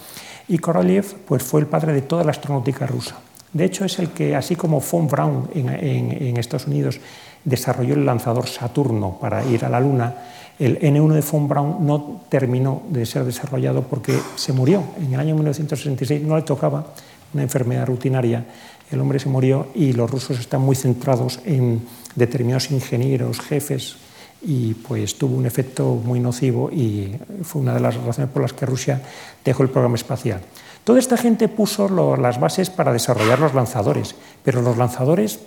[0.46, 3.16] y Korolev pues, fue el padre de toda la astronáutica rusa.
[3.52, 7.00] De hecho es el que, así como von Braun en, en Estados Unidos
[7.44, 10.14] desarrolló el lanzador Saturno para ir a la Luna,
[10.58, 14.82] el N1 de von Braun no terminó de ser desarrollado porque se murió.
[14.98, 16.94] En el año 1966 no le tocaba
[17.32, 18.44] una enfermedad rutinaria.
[18.90, 21.82] El hombre se murió y los rusos están muy centrados en
[22.14, 23.96] determinados ingenieros, jefes,
[24.40, 28.52] y pues tuvo un efecto muy nocivo y fue una de las razones por las
[28.52, 29.02] que Rusia
[29.44, 30.40] dejó el programa espacial.
[30.84, 35.40] Toda esta gente puso las bases para desarrollar los lanzadores, pero los lanzadores,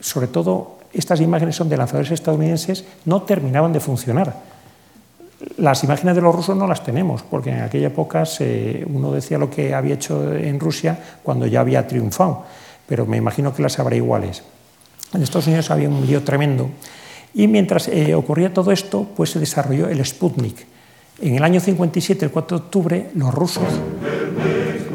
[0.00, 4.34] sobre todo estas imágenes son de lanzadores estadounidenses, no terminaban de funcionar.
[5.58, 8.24] Las imágenes de los rusos no las tenemos, porque en aquella época
[8.86, 12.44] uno decía lo que había hecho en Rusia cuando ya había triunfado,
[12.86, 14.42] pero me imagino que las habrá iguales.
[15.12, 16.70] En Estados Unidos había un lío tremendo
[17.34, 20.66] y mientras eh, ocurría todo esto, pues se desarrolló el Sputnik.
[21.20, 23.64] En el año 57, el 4 de octubre, los rusos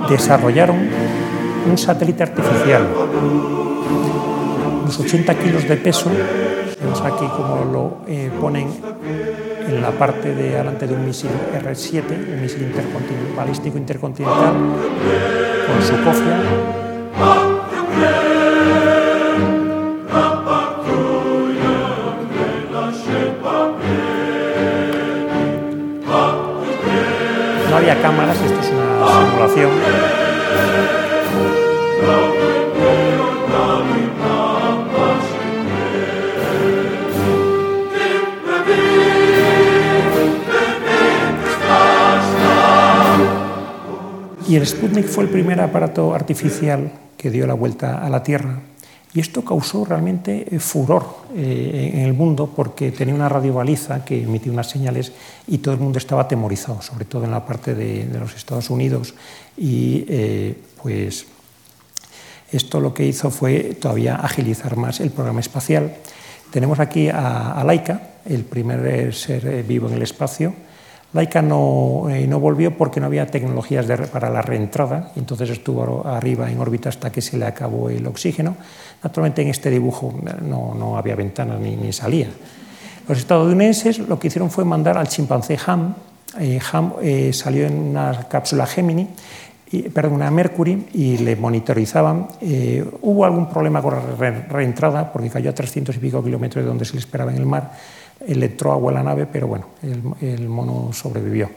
[0.09, 0.89] desarrollaron
[1.69, 2.87] un satélite artificial
[4.99, 6.09] 80 kilos de peso.
[6.81, 8.69] Vemos aquí como lo eh, ponen
[9.67, 12.73] en la parte de adelante de un misil R-7, un misil
[13.35, 14.53] balístico intercontinental,
[15.67, 16.37] con su cofia.
[27.69, 30.30] No había cámaras, esto es una simulación.
[44.51, 48.59] Y el Sputnik fue el primer aparato artificial que dio la vuelta a la Tierra.
[49.13, 54.23] Y esto causó realmente eh, furor eh, en el mundo porque tenía una radiobaliza que
[54.23, 55.13] emitía unas señales
[55.47, 59.13] y todo el mundo estaba atemorizado, sobre todo en la parte de, los Estados Unidos.
[59.55, 61.27] Y eh, pues
[62.51, 65.95] esto lo que hizo fue todavía agilizar más el programa espacial.
[66.51, 70.53] Tenemos aquí a, a Laika, el primer ser vivo en el espacio,
[71.13, 76.49] Laika no, eh, no, volvió porque no había tecnologías para la reentrada, entonces estuvo arriba
[76.49, 78.55] en órbita hasta que se le acabó el oxígeno.
[79.03, 82.27] Naturalmente en este dibujo no, no había ventanas ni, salía.
[83.09, 85.95] Los estadounidenses lo que hicieron fue mandar al chimpancé Ham.
[86.39, 89.09] Eh, Ham eh, salió en una cápsula Gemini,
[89.69, 92.27] y, perdón, una Mercury, y le monitorizaban.
[93.01, 94.01] hubo algún problema con la
[94.49, 97.45] reentrada porque cayó a 300 y pico kilómetros de donde se le esperaba en el
[97.45, 97.71] mar
[98.27, 99.65] entró agua a la nave, pero bueno,
[100.21, 101.49] el, mono sobrevivió.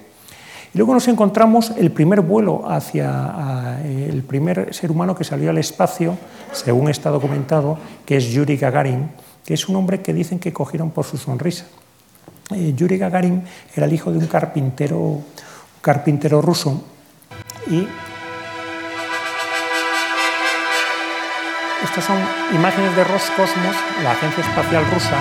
[0.73, 5.59] Y luego nos encontramos el primer vuelo hacia el primer ser humano que salió al
[5.59, 6.17] espacio,
[6.53, 9.11] según está documentado, que es Yuri Gagarin,
[9.45, 11.67] que es un hombre que dicen que cogieron por su sonrisa.
[12.55, 13.43] Eh, Yuri Gagarin
[13.75, 15.25] era el hijo de un carpintero, un
[15.81, 16.83] carpintero ruso
[17.71, 17.87] y
[21.85, 22.19] estas son
[22.55, 25.21] imágenes de Roscosmos, la agencia espacial rusa,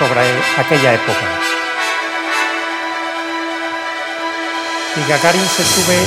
[0.00, 0.22] sobre
[0.56, 1.26] aquella época.
[4.96, 5.98] Y Gagarin se sube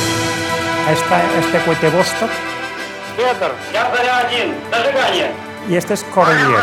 [0.87, 2.31] a, esta, a este cohete Vostok.
[5.69, 6.59] Y este es Korolev.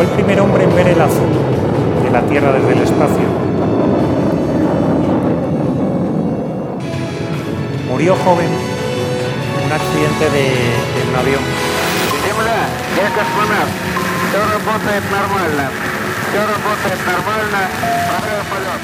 [0.00, 1.30] Fue el primer hombre en ver el azul
[2.04, 3.26] de la Tierra desde el espacio.
[7.88, 11.42] Murió joven en un accidente de, de un avión.
[12.24, 13.74] Земля, я космонавт.
[14.28, 15.70] Все работает нормально.
[16.28, 17.60] Все работает нормально.
[18.10, 18.82] Правый полет.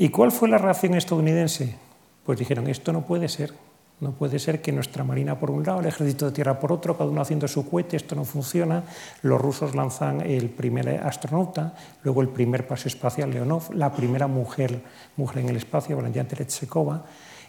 [0.00, 1.76] ¿Y cuál fue la reacción estadounidense?
[2.24, 3.52] Pues dijeron, esto no puede ser.
[4.00, 6.96] No puede ser que nuestra marina por un lado, el ejército de tierra por otro,
[6.96, 8.82] cada uno haciendo su cohete, esto no funciona.
[9.20, 14.80] Los rusos lanzan el primer astronauta, luego el primer paso espacial Leonov, la primera mujer,
[15.18, 17.04] mujer en el espacio, Valentina Tereshkova.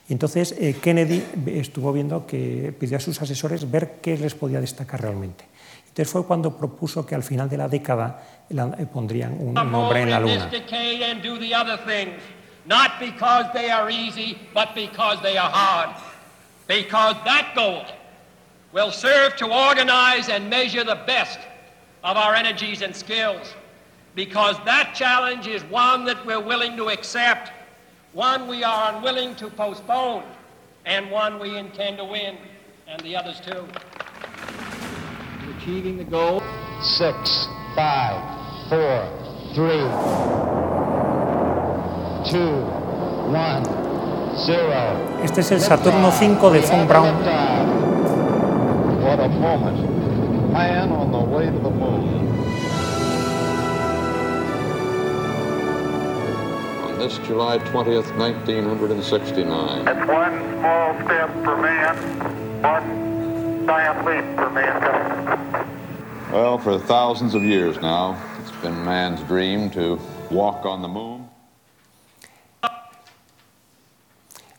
[0.09, 4.59] Y entonces eh, Kennedy estuvo viendo que pidió a sus asesores ver qué les podía
[4.59, 5.45] destacar realmente.
[5.87, 10.09] Entonces fue cuando propuso que al final de la década eh, pondrían un nombre en
[10.09, 10.51] la Luna.
[12.65, 15.95] Not because they are easy, but because they are hard.
[16.67, 17.85] Because that goal
[18.71, 21.39] will serve to organize and measure the best
[22.03, 23.53] of our energies and skills.
[24.15, 27.51] Because that challenge is one that we're willing to accept,
[28.13, 30.23] one we are unwilling to postpone,
[30.85, 32.37] and one we intend to win,
[32.87, 33.65] and the others too.
[35.57, 36.41] Achieving the goal.
[36.81, 39.87] Six, five, four, three,
[45.21, 47.07] Este es el Saturno 5 de Von Braun.
[49.03, 50.53] What a moment.
[50.53, 52.29] Man on the way to the moon.
[56.85, 59.87] On this July 20th, 1969.
[59.87, 61.97] It's one small step for man,
[62.61, 65.67] one giant leap for mankind.
[66.31, 71.10] Well, for thousands of years now, it's been man's dream to walk on the moon.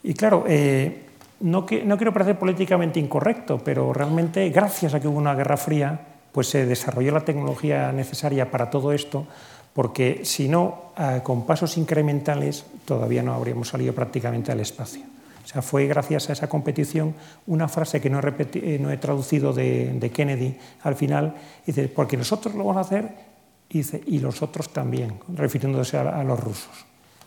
[0.03, 1.07] Y claro, eh,
[1.40, 6.00] no, no, quiero parecer políticamente incorrecto, pero realmente gracias a que hubo una guerra fría,
[6.32, 9.26] pues se desarrolló la tecnología necesaria para todo esto,
[9.72, 15.03] porque si no, eh, con pasos incrementales, todavía no habríamos salido prácticamente al espacio.
[15.44, 17.14] O sea, fue gracias a esa competición
[17.46, 21.34] una frase que no he, eh, no he traducido de, Kennedy al final,
[21.66, 23.32] dice, porque nosotros lo vamos a hacer,
[23.68, 26.86] y, dice, y los otros también, refiriéndose a, a los rusos,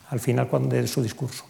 [0.10, 1.46] al final cuando, de su discurso.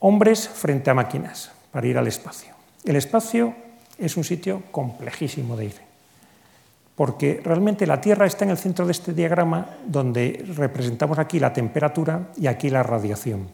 [0.00, 2.54] Hombres frente a máquinas para ir al espacio.
[2.84, 3.54] El espacio
[3.98, 5.74] es un sitio complejísimo de ir,
[6.94, 11.52] porque realmente la Tierra está en el centro de este diagrama donde representamos aquí la
[11.52, 13.48] temperatura y aquí la radiación.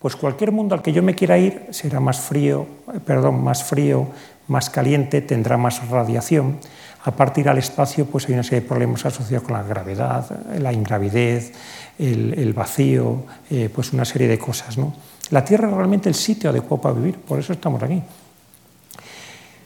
[0.00, 2.66] Pues cualquier mundo al que yo me quiera ir será más frío,
[3.06, 4.08] perdón, más frío,
[4.48, 6.58] más caliente, tendrá más radiación.
[7.04, 10.28] Aparte ir al espacio, pues hay una serie de problemas asociados con la gravedad,
[10.58, 11.52] la ingravidez,
[11.98, 14.92] el, vacío, eh, pues una serie de cosas, ¿no?
[15.30, 18.02] La Tierra es realmente el sitio adecuado para vivir, por eso estamos aquí.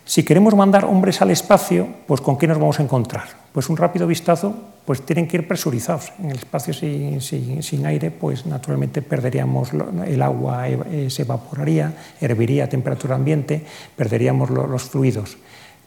[0.04, 3.28] Si queremos mandar hombres al espacio, pues ¿con qué nos vamos a encontrar?
[3.52, 4.54] Pues un rápido vistazo,
[4.86, 6.12] pues tienen que ir presurizados.
[6.18, 9.70] En el espacio sin, aire, pues naturalmente perderíamos
[10.06, 11.92] el agua, eh, se evaporaría,
[12.22, 13.62] herviría a temperatura ambiente,
[13.96, 15.36] perderíamos los fluidos.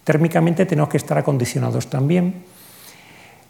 [0.03, 2.43] Térmicamente tenemos que estar acondicionados también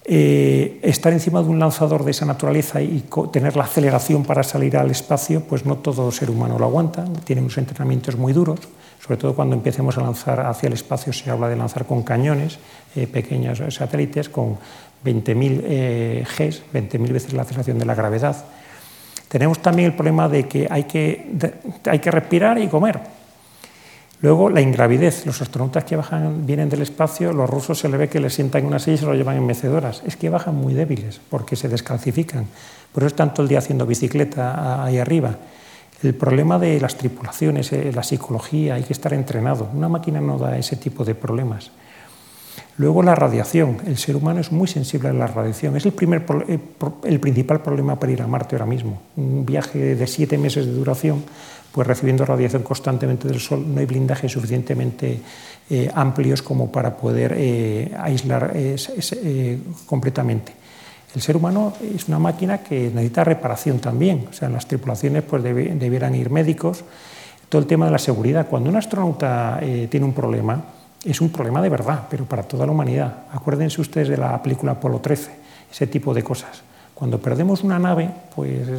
[0.04, 4.76] eh, estar encima de un lanzador de esa naturaleza y tener la aceleración para salir
[4.76, 8.60] al espacio, pues no todo ser humano lo aguanta, tiene unos entrenamientos muy duros,
[9.00, 12.58] sobre todo cuando empecemos a lanzar hacia el espacio se habla de lanzar con cañones,
[12.96, 14.58] eh, pequeños satélites con
[15.06, 18.46] 20.000 eh, Gs, 20.000 veces la aceleración de la gravedad.
[19.28, 21.32] Tenemos también el problema de que hay que,
[21.86, 23.21] hay que respirar y comer.
[24.22, 25.26] Luego, la ingravidez.
[25.26, 28.62] Los astronautas que bajan, vienen del espacio, los rusos se le ve que les sientan
[28.62, 30.04] en una silla y se lo llevan en mecedoras.
[30.06, 32.46] Es que bajan muy débiles porque se descalcifican.
[32.92, 35.36] Por eso están todo el día haciendo bicicleta ahí arriba.
[36.04, 39.70] El problema de las tripulaciones, eh, la psicología, hay que estar entrenado.
[39.74, 41.72] Una máquina no da ese tipo de problemas.
[42.78, 43.78] Luego la radiación.
[43.86, 45.76] El ser humano es muy sensible a la radiación.
[45.78, 46.60] Es el, primer, eh,
[47.04, 49.02] el principal problema para ir a Marte ahora mismo.
[49.16, 51.24] Un viaje de siete meses de duración
[51.72, 55.20] pues recibiendo radiación constantemente del Sol, no hay blindajes suficientemente
[55.70, 60.54] eh, amplios como para poder eh, aislar eh, completamente.
[61.16, 65.24] El ser humano es una máquina que necesita reparación también, o sea, en las tripulaciones
[65.24, 66.84] pues debieran ir médicos.
[67.48, 68.48] Todo el tema de la seguridad.
[68.50, 69.60] Cuando un astronauta
[69.90, 70.64] tiene un problema,
[71.04, 73.26] es un problema de verdad, pero para toda la humanidad.
[73.34, 75.32] Acuérdense ustedes de la película Apolo 13,
[75.70, 76.62] ese tipo de cosas.
[76.94, 78.70] Cuando perdemos una nave, pues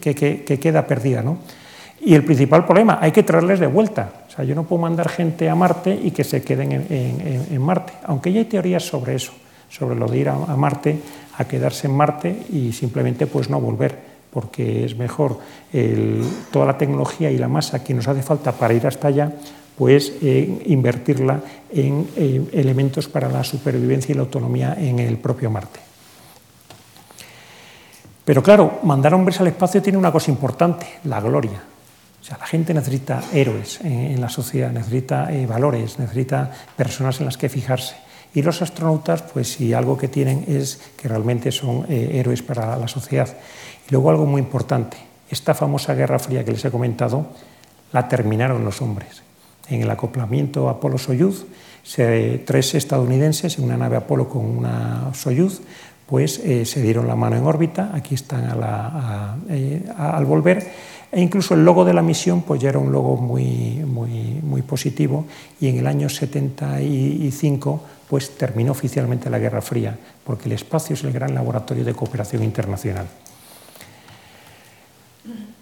[0.00, 1.38] que queda perdida, ¿no?
[2.04, 4.12] Y el principal problema, hay que traerles de vuelta.
[4.28, 7.94] O sea, yo no puedo mandar gente a Marte y que se queden en, Marte,
[8.04, 9.32] aunque ya hay teorías sobre eso,
[9.70, 10.98] sobre lo de ir a, Marte,
[11.38, 13.96] a quedarse en Marte y simplemente pues no volver,
[14.30, 15.38] porque es mejor
[16.50, 19.32] toda la tecnología y la masa que nos hace falta para ir hasta allá,
[19.78, 21.40] pues invertirla
[21.72, 22.06] en
[22.52, 25.80] elementos para la supervivencia y la autonomía en el propio Marte.
[28.26, 31.73] Pero claro, mandar hombres al espacio tiene una cosa importante, la gloria.
[32.24, 37.26] O sea, la gente necesita héroes en, la sociedad, necesita eh, valores, necesita personas en
[37.26, 37.96] las que fijarse.
[38.34, 42.78] Y los astronautas, pues si algo que tienen es que realmente son eh, héroes para
[42.78, 43.28] la sociedad.
[43.86, 44.96] Y luego algo muy importante,
[45.28, 47.26] esta famosa Guerra Fría que les he comentado,
[47.92, 49.22] la terminaron los hombres.
[49.68, 51.44] En el acoplamiento Apolo-Soyuz,
[52.46, 55.60] tres estadounidenses en una nave Apolo con una Soyuz,
[56.06, 60.72] pues eh, se dieron la mano en órbita, aquí están al volver
[61.10, 64.62] e incluso el logo de la misión pues ya era un logo muy, muy, muy
[64.62, 65.26] positivo
[65.60, 71.04] y en el año 75 pues terminó oficialmente la Guerra Fría, porque el espacio es
[71.04, 73.06] el gran laboratorio de cooperación internacional.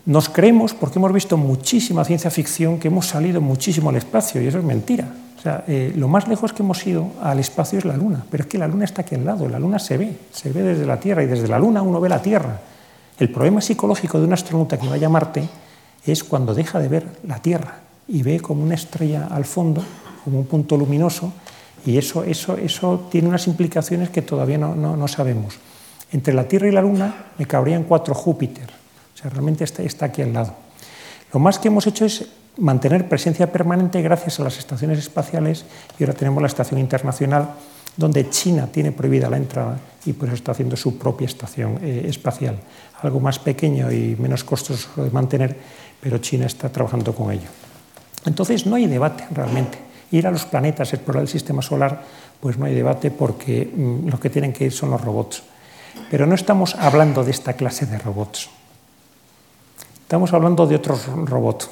[0.04, 4.48] Nos creemos, porque hemos visto muchísima ciencia ficción, que hemos salido muchísimo al espacio, y
[4.48, 5.08] eso es mentira.
[5.42, 8.44] O sea, eh, lo más lejos que hemos ido al espacio es la Luna, pero
[8.44, 10.86] es que la Luna está aquí al lado, la Luna se ve, se ve desde
[10.86, 12.60] la Tierra, y desde la Luna uno ve la Tierra.
[13.18, 15.48] El problema psicológico de un astronauta que vaya a Marte
[16.06, 19.82] es cuando deja de ver la Tierra y ve como una estrella al fondo,
[20.22, 21.32] como un punto luminoso,
[21.84, 25.58] y eso, eso, eso tiene unas implicaciones que todavía no, sabemos.
[26.12, 28.70] Entre la Tierra y la Luna me cabrían cuatro Júpiter,
[29.12, 30.54] o sea, realmente está, está aquí al lado.
[31.32, 32.28] Lo más que hemos hecho es
[32.58, 35.64] mantener presencia permanente gracias a las estaciones espaciales
[35.98, 37.54] y ahora tenemos la Estación Internacional
[37.96, 42.06] donde China tiene prohibida la entrada y por eso está haciendo su propia estación eh,
[42.08, 42.58] espacial,
[43.02, 45.56] algo más pequeño y menos costoso de mantener,
[46.00, 47.48] pero China está trabajando con ello.
[48.24, 49.78] Entonces no hay debate realmente.
[50.10, 52.02] Ir a los planetas, explorar el sistema solar,
[52.40, 55.42] pues no hay debate porque mm, lo que tienen que ir son los robots.
[56.10, 58.48] Pero no estamos hablando de esta clase de robots.
[60.02, 61.70] Estamos hablando de otros robots.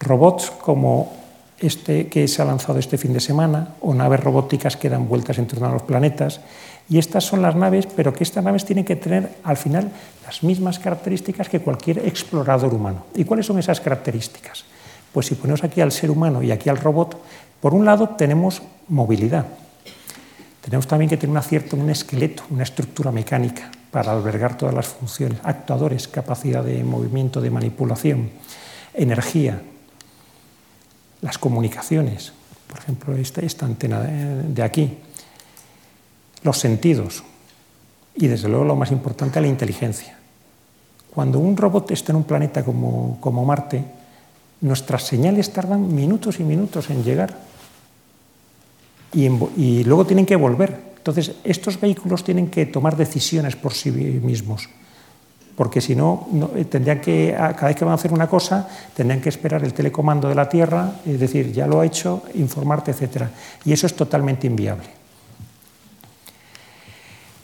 [0.00, 1.12] Robots como
[1.58, 5.38] este que se ha lanzado este fin de semana, o naves robóticas que dan vueltas
[5.38, 6.40] en torno a los planetas.
[6.88, 9.90] Y estas son las naves, pero que estas naves tienen que tener al final
[10.24, 13.06] las mismas características que cualquier explorador humano.
[13.14, 14.64] ¿Y cuáles son esas características?
[15.12, 17.18] Pues si ponemos aquí al ser humano y aquí al robot,
[17.60, 19.46] por un lado tenemos movilidad.
[20.60, 24.88] Tenemos también que tener un acierto, un esqueleto, una estructura mecánica para albergar todas las
[24.88, 28.30] funciones, actuadores, capacidad de movimiento, de manipulación,
[28.92, 29.62] energía,
[31.22, 32.32] las comunicaciones,
[32.68, 34.98] por ejemplo, esta, antena de, aquí,
[36.42, 37.22] los sentidos.
[38.14, 40.18] Y, desde luego, lo más importante, la inteligencia.
[41.14, 43.84] Cuando un robot está en un planeta como, como Marte,
[44.60, 47.38] nuestras señales tardan minutos y minutos en llegar.
[49.12, 50.78] Y luego tienen que volver.
[50.96, 54.68] Entonces, estos vehículos tienen que tomar decisiones por sí mismos
[55.56, 59.22] porque si no, eh, tendrían que, cada vez que van a hacer una cosa, tendrían
[59.22, 63.24] que esperar el telecomando de la Tierra, es decir, ya lo ha hecho, informarte, etc.
[63.64, 64.84] Y eso es totalmente inviable.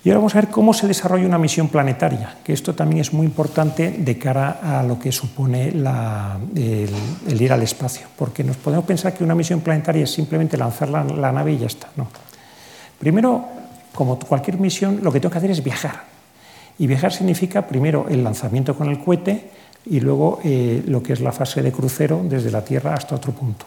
[0.04, 3.12] Y ahora vamos a ver cómo se desarrolla una misión planetaria, que esto también es
[3.12, 8.84] muy importante de cara a lo que supone el, ir al espacio, porque nos podemos
[8.84, 11.88] pensar que una misión planetaria es simplemente lanzar la, la nave y ya está.
[11.96, 12.08] No.
[12.98, 13.44] Primero,
[13.94, 16.11] como cualquier misión, lo que tengo que hacer es viajar.
[16.78, 19.50] Y viajar significa primero el lanzamiento con el cohete
[19.86, 23.32] y luego eh, lo que es la fase de crucero desde la Tierra hasta otro
[23.32, 23.66] punto.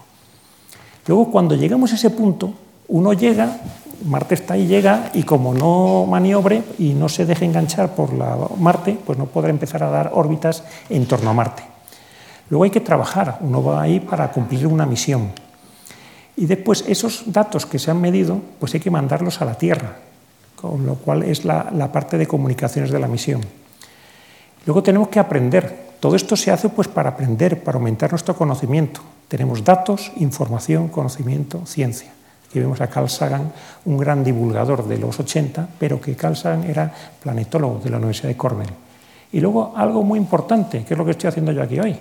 [1.07, 2.53] Luego, cuando llegamos a ese punto,
[2.87, 3.61] uno llega,
[4.05, 8.37] Marte está ahí, llega, y como no maniobre y no se deje enganchar por la
[8.57, 11.63] Marte, pues no podrá empezar a dar órbitas en torno a Marte.
[12.49, 15.31] Luego hay que trabajar, uno va ahí para cumplir una misión.
[16.37, 19.97] Y después esos datos que se han medido, pues hay que mandarlos a la Tierra,
[20.85, 23.41] lo cual es la, parte de comunicaciones de la misión.
[24.65, 25.85] Luego tenemos que aprender.
[25.99, 29.01] Todo esto se hace pues para aprender, para aumentar nuestro conocimiento.
[29.27, 32.11] Tenemos datos, información, conocimiento, ciencia.
[32.47, 33.51] Aquí vemos a Carl Sagan,
[33.85, 38.29] un gran divulgador de los 80, pero que Carl Sagan era planetólogo de la Universidad
[38.29, 38.73] de Cornell.
[39.31, 41.97] Y luego algo muy importante, que es lo que estoy haciendo yo aquí hoy.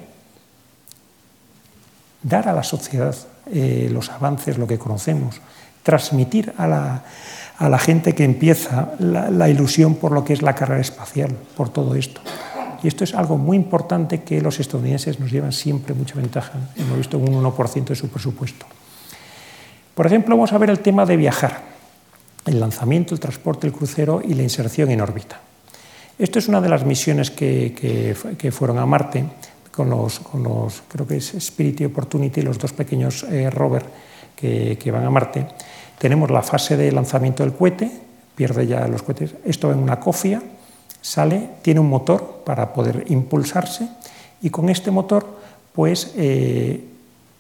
[2.23, 3.15] Dar a la sociedad
[3.47, 5.41] eh, los avances, lo que conocemos,
[5.83, 7.05] transmitir a la,
[7.59, 11.69] a la gente que empieza la, ilusión por lo que es la carrera espacial, por
[11.69, 12.21] todo esto.
[12.83, 16.53] Y esto es algo muy importante que los estadounidenses nos llevan siempre mucha ventaja.
[16.77, 18.67] Hemos visto un 1% de su presupuesto.
[19.95, 21.63] Por ejemplo, vamos a ver el tema de viajar,
[22.45, 25.41] el lanzamiento, el transporte, el crucero y la inserción en órbita.
[26.19, 27.75] Esto es una de las misiones que,
[28.39, 29.25] que fueron a Marte,
[29.75, 30.21] con los,
[30.89, 33.87] creo que es Spirit y Opportunity, los dos pequeños eh, rovers
[34.37, 35.47] que, van a Marte.
[35.99, 37.91] Tenemos la fase de lanzamiento del cohete,
[38.35, 39.35] pierde ya los cohetes.
[39.45, 40.43] Esto en una cofia,
[41.01, 43.89] sale, tiene un motor para poder impulsarse
[44.43, 45.27] y con este motor,
[45.73, 46.85] pues eh,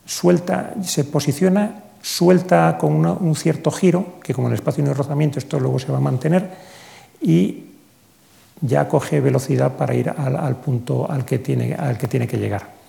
[0.06, 4.96] suelta, se posiciona, suelta con un cierto giro, que como en el espacio no hay
[4.96, 6.50] rozamiento, esto luego se va a mantener
[7.20, 7.64] y
[8.60, 12.83] ya coge velocidad para ir al, punto al que, tiene, al que tiene que llegar.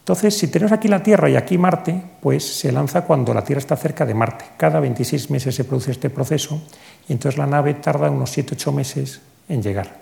[0.00, 3.60] Entonces, si tenemos aquí la Tierra y aquí Marte, pues se lanza cuando la Tierra
[3.60, 4.44] está cerca de Marte.
[4.56, 6.60] Cada 26 meses se produce este proceso
[7.08, 10.00] y entonces la nave tarda unos 7-8 meses en llegar.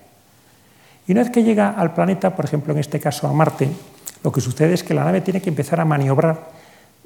[1.06, 3.68] Y una vez que llega al planeta, por ejemplo en este caso a Marte,
[4.22, 6.58] lo que sucede es que la nave tiene que empezar a maniobrar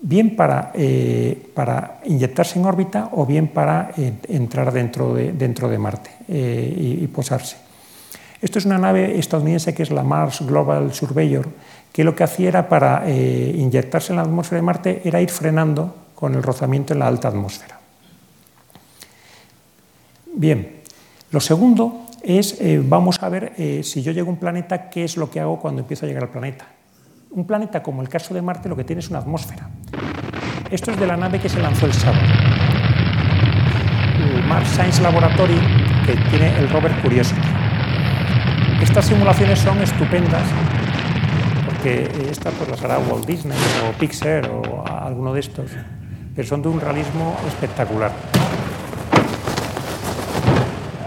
[0.03, 5.68] bien para, eh, para inyectarse en órbita o bien para eh, entrar dentro de, dentro
[5.68, 7.57] de Marte eh, y, posarse.
[8.40, 11.49] Esto es una nave estadounidense que es la Mars Global Surveyor,
[11.93, 15.95] que lo que hacía era para inyectarse en la atmósfera de Marte era ir frenando
[16.14, 17.78] con el rozamiento en la alta atmósfera.
[20.34, 20.80] Bien,
[21.30, 23.53] lo segundo es, vamos a ver
[23.84, 26.22] si yo llego a un planeta, qué es lo que hago cuando empiezo a llegar
[26.22, 26.66] al planeta.
[27.32, 29.68] Un planeta como el caso de Marte lo que tiene es una atmósfera.
[30.70, 32.22] Esto es de la nave que se lanzó el sábado.
[34.18, 35.59] El Mars Science Laboratory,
[36.07, 37.40] que tiene el rover Curiosity.
[38.80, 40.43] Estas simulaciones son estupendas
[41.83, 45.68] porque esta pues las hará Walt Disney o Pixar o alguno de estos,
[46.37, 48.12] pero son de un realismo espectacular.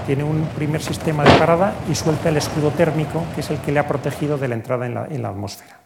[0.06, 3.72] Tiene un primer sistema de parada y suelta el escudo térmico, que es el que
[3.72, 5.80] le ha protegido de la entrada en la atmósfera.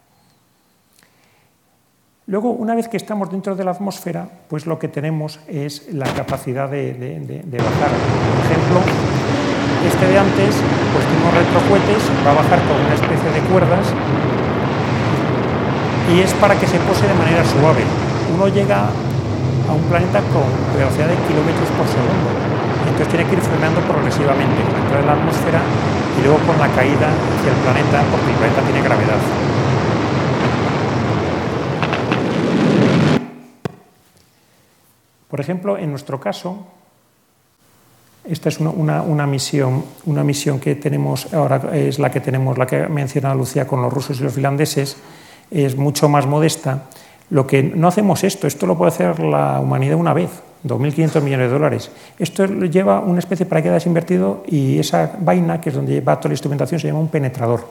[2.26, 6.12] Luego, una vez que estamos dentro de la atmósfera, pues lo que tenemos es la
[6.14, 6.90] capacidad de,
[7.52, 7.92] bajar.
[7.92, 8.82] Por ejemplo,
[9.88, 10.56] este de antes,
[10.94, 13.94] pues tiene unos retrocohetes, va a bajar con una especie de cuerdas
[16.14, 17.84] y es para que se pose de manera suave.
[18.34, 22.30] Uno llega a un planeta con velocidad de kilómetros por segundo,
[22.90, 25.62] entonces tiene que ir frenando progresivamente con la la atmósfera
[26.18, 29.22] y luego con la caída hacia el planeta, porque el planeta tiene gravedad.
[35.30, 36.66] Por ejemplo, en nuestro caso,
[38.26, 42.78] esta es una, misión, una misión que tenemos ahora, es la que tenemos, la que
[42.78, 44.98] ha Lucía con los rusos y los finlandeses,
[45.52, 46.86] es mucho más modesta.
[47.30, 50.30] Lo que no hacemos esto, esto lo puede hacer la humanidad una vez,
[50.66, 51.92] 2.500 millones de dólares.
[52.18, 56.30] Esto lleva una especie de paracaídas invertido y esa vaina, que es donde lleva toda
[56.30, 57.68] la instrumentación, se llama un penetrador.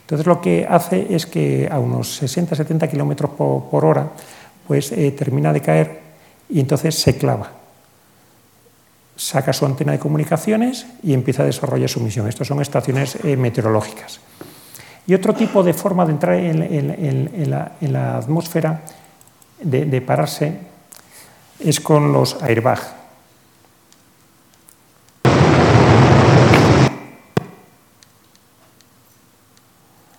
[0.00, 4.08] Entonces lo que hace es que a unos 60-70 kilómetros por, hora,
[4.66, 6.00] pues eh, termina de caer
[6.48, 7.50] y entonces se clava.
[9.16, 12.28] Saca su antena de comunicaciones y empieza a desarrollar su misión.
[12.28, 14.20] Estas son estaciones eh, meteorológicas.
[15.06, 18.82] Y otro tipo de forma de entrar en, la, atmósfera,
[19.60, 20.58] de, pararse,
[21.60, 22.80] es con los airbag.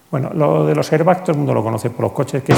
[0.10, 2.56] Bueno, lo de los airbags todo el mundo lo conoce por los coches que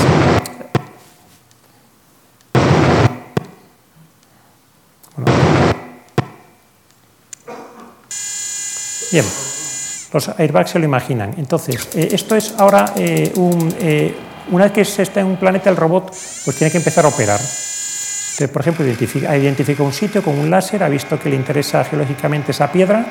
[9.11, 9.25] Bien,
[10.13, 11.33] los airbags se lo imaginan.
[11.37, 13.31] Entonces, eh, esto es ahora eh,
[13.79, 14.15] eh,
[14.51, 16.07] una vez que se está en un planeta, el robot
[16.45, 17.39] pues tiene que empezar a operar.
[17.39, 21.83] Entonces, por ejemplo, identifica, identifica un sitio con un láser, ha visto que le interesa
[21.83, 23.05] geológicamente esa piedra,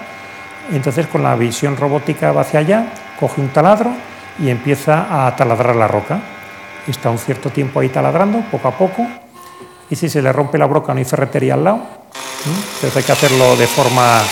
[0.72, 3.92] entonces con la visión robótica va hacia allá, coge un taladro
[4.38, 6.20] y empieza a taladrar la roca.
[6.86, 9.07] Está un cierto tiempo ahí taladrando, poco a poco,
[9.90, 11.80] y si se le rompe la broca no hay ferretería al lado,
[12.46, 14.22] entonces hay que hacerlo de forma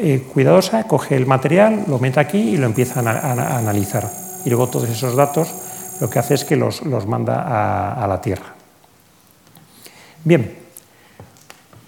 [0.00, 4.08] eh, cuidadosa, coge el material, lo mete aquí y lo empieza a, analizar.
[4.44, 5.52] Y luego todos esos datos
[6.00, 8.54] lo que hace es que los, manda a, la Tierra.
[10.24, 10.54] Bien,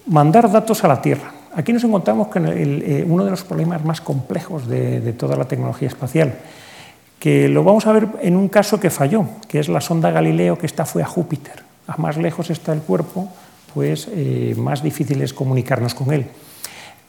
[0.06, 1.32] mandar datos a la Tierra.
[1.54, 5.88] Aquí nos encontramos con eh, uno de los problemas más complejos de, toda la tecnología
[5.88, 6.34] espacial,
[7.18, 10.58] que lo vamos a ver en un caso que falló, que es la sonda Galileo
[10.58, 11.62] que esta fue a Júpiter.
[11.86, 13.28] A más lejos está el cuerpo,
[13.74, 16.26] pues eh, más difícil es comunicarnos con él.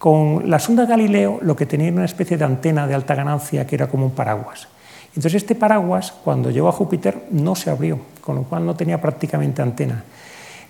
[0.01, 3.67] Con la sonda Galileo lo que tenía era una especie de antena de alta ganancia
[3.67, 4.67] que era como un paraguas.
[5.09, 8.99] Entonces este paraguas, cuando llegó a Júpiter, no se abrió, con lo cual no tenía
[8.99, 10.03] prácticamente antena.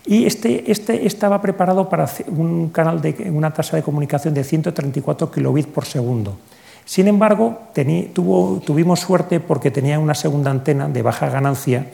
[0.06, 5.32] Y este, este estaba preparado para un canal de una tasa de comunicación de 134
[5.32, 6.38] kilobits por segundo.
[6.84, 7.58] Sin embargo,
[8.14, 11.86] tuvimos suerte porque tenía una segunda antena de baja ganancia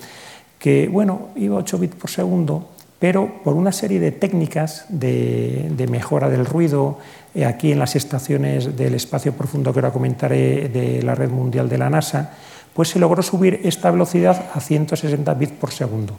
[0.58, 2.68] que, bueno, iba a 8 bits por segundo,
[3.00, 6.98] pero por una serie de técnicas de, mejora del ruido,
[7.44, 11.78] aquí en las estaciones del espacio profundo que ahora comentaré de la red mundial de
[11.78, 12.32] la NASA,
[12.74, 16.16] pues se logró subir esta velocidad a 160 bits por segundo.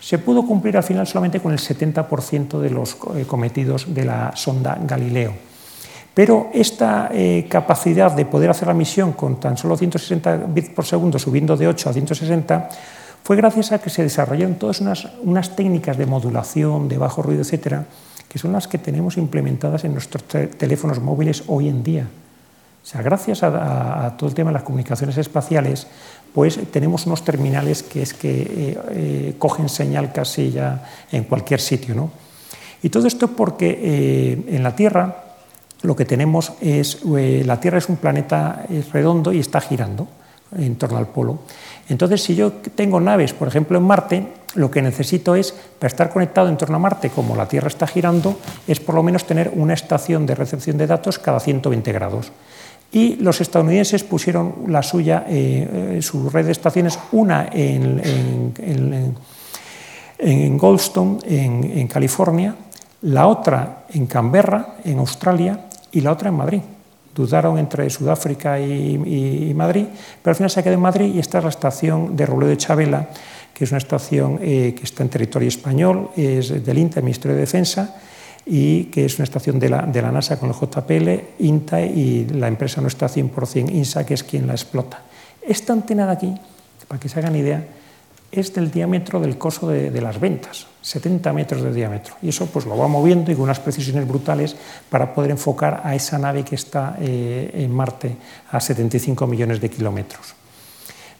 [0.00, 4.34] Se pudo cumplir al final solamente con el 70% de los eh, cometidos de la
[4.34, 5.32] sonda Galileo.
[6.14, 10.84] Pero esta eh, capacidad de poder hacer la misión con tan solo 160 bits por
[10.84, 12.68] segundo, subiendo de 8 a 160,
[13.22, 17.86] fue gracias a que se desarrollaron todas unas, técnicas de modulación, de bajo ruido, etcétera,
[18.28, 22.06] que son las que tenemos implementadas en nuestros teléfonos móviles hoy en día.
[22.82, 25.86] O sea, gracias a, todo el tema de las comunicaciones espaciales,
[26.34, 31.60] pues tenemos unos terminales que es que eh, eh, cogen señal casi ya en cualquier
[31.60, 31.94] sitio.
[31.94, 32.10] ¿no?
[32.82, 35.24] Y todo esto porque eh, en la Tierra
[35.82, 40.08] lo que tenemos es, la Tierra es un planeta redondo y está girando
[40.56, 41.40] en torno al polo.
[41.88, 46.10] Entonces, si yo tengo naves, por ejemplo, en Marte, lo que necesito es, para estar
[46.10, 49.52] conectado en torno a Marte, como la Tierra está girando, es por lo menos tener
[49.54, 52.32] una estación de recepción de datos cada 120 grados.
[52.92, 59.16] Y los estadounidenses pusieron la suya, eh, eh, su red de estaciones, una en,
[60.58, 62.54] Goldstone, en California,
[63.02, 66.60] la otra en Canberra, en Australia, y la otra en Madrid
[67.14, 69.86] dudaron entre Sudáfrica y, Madrid,
[70.22, 72.56] pero al final se quedó en Madrid y esta es la estación de Robledo de
[72.56, 73.08] Chabela,
[73.54, 77.34] que es una estación eh, que está en territorio español, es del INTA, el Ministerio
[77.34, 77.96] de Defensa,
[78.44, 82.80] y que es una estación de la, NASA con el JPL, INTA y la empresa
[82.80, 85.02] no está 100% INSA, que es quien la explota.
[85.40, 86.34] Esta antena de aquí,
[86.88, 87.64] para que se hagan idea,
[88.32, 92.14] es del diámetro del coso de, las ventas, 70 metros de diámetro.
[92.22, 94.56] Y eso pues lo va moviendo y con unas precisiones brutales
[94.88, 98.16] para poder enfocar a esa nave que está eh, en Marte
[98.50, 100.34] a 75 millones de kilómetros.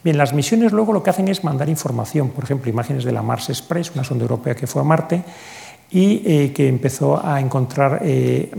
[0.05, 3.22] Bien, las misiones luego lo que hacen es mandar información, por ejemplo, imágenes de la
[3.22, 5.22] Mars Express, una sonda europea que fue a Marte
[5.90, 8.50] y eh, que empezó a encontrar eh,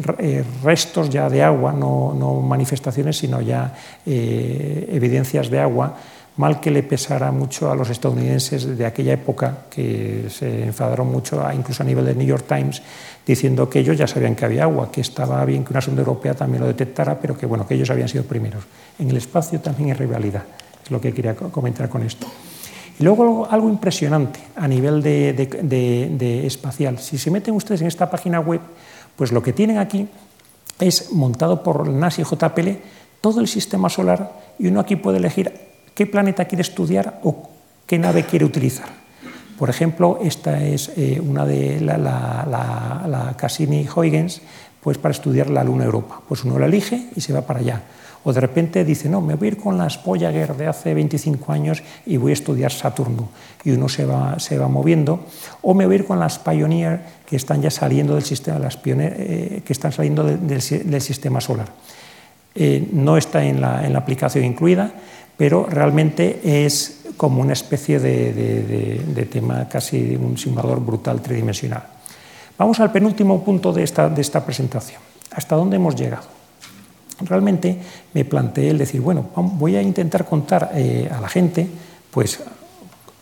[0.64, 3.74] restos ya de agua, no, manifestaciones, sino ya
[4.06, 5.96] evidencias de agua
[6.38, 11.44] mal que le pesara mucho a los estadounidenses de aquella época, que se enfadaron mucho,
[11.54, 12.82] incluso a nivel del New York Times,
[13.26, 16.34] diciendo que ellos ya sabían que había agua, que estaba bien que una sonda europea
[16.34, 18.64] también lo detectara, pero que, bueno, que ellos habían sido primeros.
[18.98, 20.44] En el espacio también hay rivalidad,
[20.84, 22.28] es lo que quería comentar con esto.
[23.00, 27.00] Y luego algo impresionante a nivel de, espacial.
[27.00, 28.62] Si se meten ustedes en esta página web,
[29.16, 30.08] pues lo que tienen aquí
[30.80, 32.70] es montado por NASA y JPL
[33.22, 35.52] todo el sistema solar y uno aquí puede elegir
[35.96, 37.50] qué planeta quiere estudiar o
[37.88, 38.90] qué nave quiere utilizar.
[39.58, 44.42] Por ejemplo, esta es eh, una de la, la, Cassini-Huygens,
[44.82, 46.22] pues para estudiar la Luna Europa.
[46.28, 47.82] Pues uno la elige y se va para allá.
[48.24, 51.52] O de repente dice, no, me voy a ir con las Voyager de hace 25
[51.52, 53.30] años y voy a estudiar Saturno.
[53.64, 55.26] Y uno se va, se va moviendo.
[55.62, 58.80] O me voy a ir con las Pioneer que están ya saliendo del sistema, las
[58.86, 60.62] eh, que están saliendo del,
[61.02, 61.68] sistema solar.
[62.56, 64.92] Eh, no está en la, en la aplicación incluida,
[65.38, 71.84] pero realmente es como una especie de, tema casi un simulador brutal tridimensional.
[72.58, 75.02] Vamos al penúltimo punto de esta, presentación.
[75.32, 76.33] ¿Hasta dónde hemos llegado?
[77.22, 77.78] Realmente
[78.14, 81.68] me planteé el decir, bueno, voy a intentar contar eh, a la gente,
[82.12, 82.40] pues,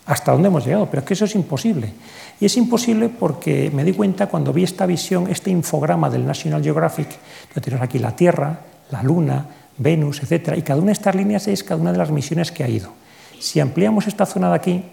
[0.06, 1.92] hasta dónde hemos llegado, pero es que eso es imposible.
[2.40, 6.62] Y es imposible porque me di cuenta cuando vi esta visión, este infograma del National
[6.62, 7.08] Geographic,
[7.54, 9.46] que tenemos aquí la Tierra, la Luna,
[9.78, 10.54] Venus, etc.
[10.56, 12.90] Y cada una de estas líneas es cada una de las misiones que ha ido.
[13.38, 14.84] Si ampliamos esta zona de aquí,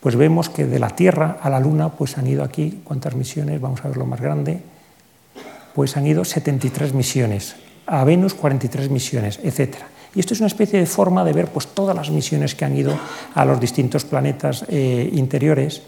[0.00, 3.60] pues vemos que de la Tierra a la Luna pues han ido aquí, ¿cuántas misiones?
[3.60, 4.60] Vamos a ver lo más grande.
[5.74, 7.54] Pues han ido 73 misiones,
[7.88, 9.76] a Venus 43 misiones, etc.
[10.14, 12.76] Y esto es una especie de forma de ver pues, todas las misiones que han
[12.76, 12.96] ido
[13.34, 15.82] a los distintos planetas eh, interiores,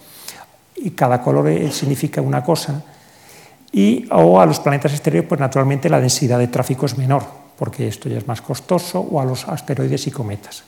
[0.77, 2.83] y cada color eh, significa una cosa,
[3.73, 7.25] y o a los planetas exteriores, pues naturalmente la densidad de tráfico es menor,
[7.57, 10.65] porque esto ya es más costoso, o a los asteroides y cometas.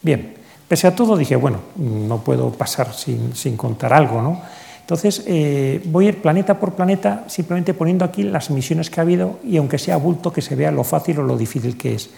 [0.00, 0.34] Bien,
[0.66, 4.42] pese a todo dije, bueno, no puedo pasar sin, contar algo, ¿no?
[4.92, 9.04] Entonces, eh, voy a ir planeta por planeta simplemente poniendo aquí las misiones que ha
[9.04, 12.10] habido y aunque sea bulto, que se vea lo fácil o lo difícil que es.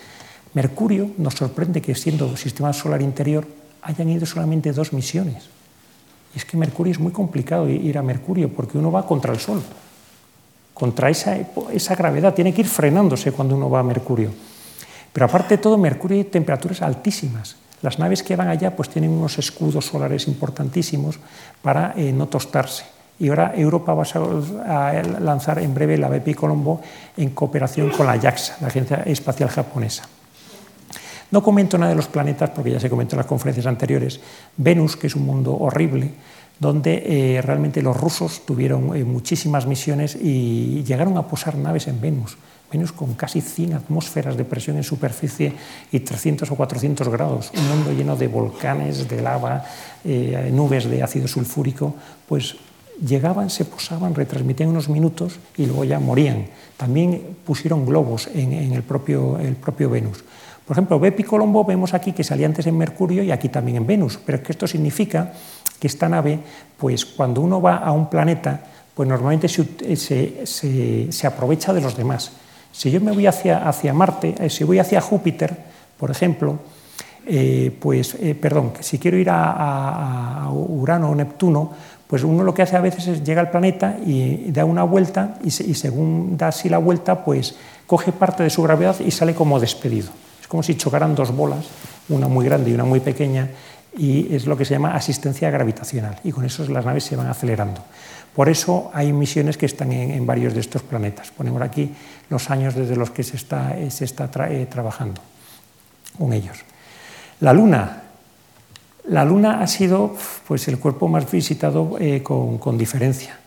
[0.54, 3.46] Mercurio nos sorprende que siendo sistema solar interior
[3.82, 5.44] hayan ido solamente dos misiones.
[6.34, 9.38] Y es que Mercurio es muy complicado ir a Mercurio porque uno va contra el
[9.38, 9.62] Sol
[10.74, 11.38] contra esa,
[11.72, 14.32] esa gravedad, tiene que ir frenándose cuando uno va a Mercurio.
[15.12, 17.54] Pero aparte de todo, Mercurio hay temperaturas altísimas.
[17.84, 21.18] Las naves que van allá pues tienen unos escudos solares importantísimos
[21.60, 22.86] para eh, no tostarse.
[23.20, 24.04] Y ahora Europa va
[24.64, 26.80] a lanzar en breve la BP Colombo
[27.14, 30.08] en cooperación con la JAXA, la Agencia Espacial Japonesa.
[31.30, 34.18] No comento nada de los planetas porque ya se comentó en las conferencias anteriores.
[34.56, 36.10] Venus, que es un mundo horrible,
[36.58, 37.02] donde
[37.36, 42.38] eh, realmente los rusos tuvieron eh, muchísimas misiones y llegaron a posar naves en Venus.
[42.96, 45.52] Con casi 100 atmósferas de presión en superficie
[45.92, 49.64] y 300 o 400 grados, un mundo lleno de volcanes, de lava,
[50.04, 51.94] eh, nubes de ácido sulfúrico,
[52.26, 52.56] pues
[53.00, 56.46] llegaban, se posaban, retransmitían unos minutos y luego ya morían.
[56.76, 59.38] También pusieron globos en, el, propio,
[59.88, 60.24] Venus.
[60.66, 63.86] Por ejemplo, Bepi Colombo vemos aquí que salía antes en Mercurio y aquí también en
[63.86, 65.32] Venus, pero es que esto significa
[65.78, 66.40] que esta nave,
[66.76, 68.64] pues cuando uno va a un planeta,
[68.94, 72.32] pues normalmente se, se, aprovecha de los demás.
[72.74, 75.56] Si yo me voy hacia, hacia Marte, eh, si voy hacia Júpiter,
[75.96, 76.58] por ejemplo,
[77.24, 81.70] eh, pues, eh, perdón, si quiero ir a, Urano o Neptuno,
[82.04, 85.36] pues uno lo que hace a veces es llega al planeta y, da una vuelta
[85.42, 87.54] y, y, según da así la vuelta, pues
[87.86, 90.08] coge parte de su gravedad y sale como despedido.
[90.40, 91.66] Es como si chocaran dos bolas,
[92.08, 93.50] una muy grande y una muy pequeña,
[93.96, 97.28] y es lo que se llama asistencia gravitacional, y con eso las naves se van
[97.28, 97.80] acelerando.
[98.34, 101.30] Por eso hay misiones que están en, varios de estos planetas.
[101.30, 101.90] Ponemos aquí
[102.28, 105.20] los años desde los que se está, eh, eh, trabajando
[106.18, 106.56] con ellos.
[107.40, 108.02] La Luna.
[109.08, 110.16] La Luna ha sido
[110.48, 113.38] pues, el cuerpo más visitado eh, con, diferencia,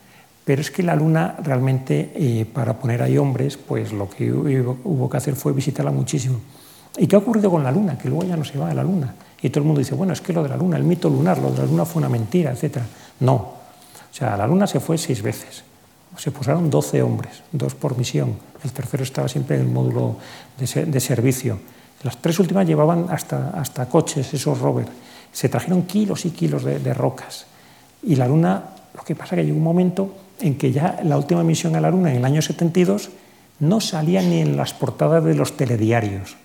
[0.46, 5.18] pero es que la Luna realmente, para poner ahí hombres, pues lo que hubo que
[5.18, 6.40] hacer fue visitarla muchísimo.
[6.98, 7.98] ¿Y qué ha ocurrido con la Luna?
[7.98, 9.14] Que luego ya no se va a la Luna.
[9.42, 11.40] Y todo el mundo dice, bueno, es que lo de la Luna, el mito lunar,
[11.40, 12.78] lo de la Luna fue una mentira, etc.
[13.20, 13.57] No.
[14.12, 15.64] O sea, la Luna se fue seis veces.
[16.18, 18.38] Se posaron 12 hombres, dos por misión.
[18.64, 20.18] El tercero estaba siempre en el módulo
[20.58, 21.60] de, servicio.
[22.02, 24.90] Las tres últimas llevaban hasta, hasta coches, esos rovers.
[25.32, 27.46] Se trajeron kilos y kilos de, rocas.
[28.02, 28.64] Y la Luna,
[28.96, 31.82] lo que pasa es que llegó un momento en que ya la última misión a
[31.82, 33.10] la Luna, en el año 72,
[33.60, 36.36] no salía ni en las portadas de los telediarios.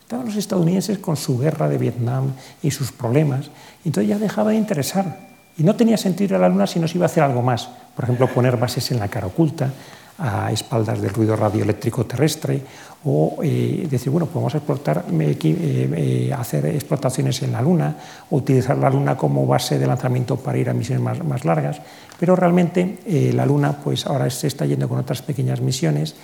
[0.00, 2.32] Estaban los estadounidenses con su guerra de Vietnam
[2.62, 3.50] y sus problemas,
[3.84, 5.35] entonces ya dejaba de interesar.
[5.58, 7.42] Y no tenía sentido ir a la Luna si no se iba a hacer algo
[7.42, 7.68] más.
[7.94, 9.70] Por ejemplo, poner bases en la cara oculta,
[10.18, 12.62] a espaldas del ruido radioeléctrico terrestre,
[13.04, 17.96] o eh, decir, bueno, podemos explotar, eh, eh, hacer explotaciones en la Luna,
[18.30, 21.80] utilizar la Luna como base de lanzamiento para ir a misiones más, largas.
[22.18, 22.98] Pero realmente
[23.32, 26.16] la Luna, pues ahora se está yendo con otras pequeñas misiones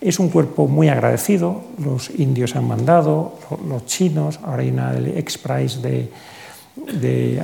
[0.00, 5.80] es un cuerpo muy agradecido, los indios han mandado, los chinos, ahora hay una X-Prize
[5.80, 6.10] de,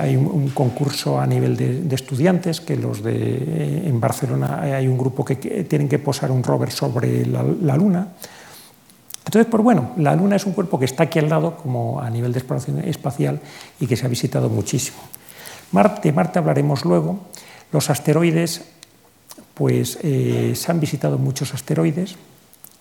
[0.00, 5.24] hay un, concurso a nivel de, estudiantes que los de en Barcelona hay un grupo
[5.24, 8.08] que, tienen que posar un rover sobre la, luna.
[9.24, 12.08] Entonces, pues bueno, la luna es un cuerpo que está aquí al lado, como a
[12.08, 13.40] nivel de exploración espacial,
[13.78, 14.98] y que se ha visitado muchísimo.
[15.72, 17.20] Marte, Marte hablaremos luego.
[17.70, 18.64] Los asteroides,
[19.52, 22.16] pues eh, se han visitado muchos asteroides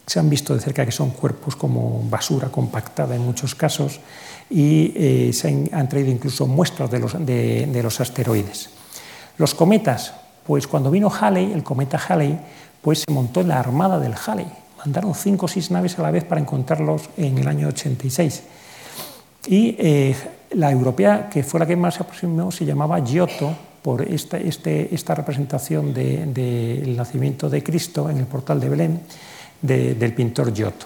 [0.08, 4.00] se han visto de cerca que son cuerpos como basura compactada en muchos casos
[4.50, 8.70] y eh, se han, traído incluso muestras de los, de, los, asteroides.
[9.38, 10.14] Los cometas,
[10.46, 12.40] pues cuando vino Halley, el cometa Halley,
[12.82, 14.48] pues se montó en la armada del Halley.
[14.78, 18.44] Mandaron cinco o seis naves a la vez para encontrarlos en el año 86.
[19.48, 20.16] Y eh,
[20.52, 24.94] la europea, que fue la que más se aproximó, se llamaba Giotto, por esta, este,
[24.94, 29.02] esta representación del nacimiento de Cristo en el portal de Belén
[29.62, 30.86] del pintor Giotto.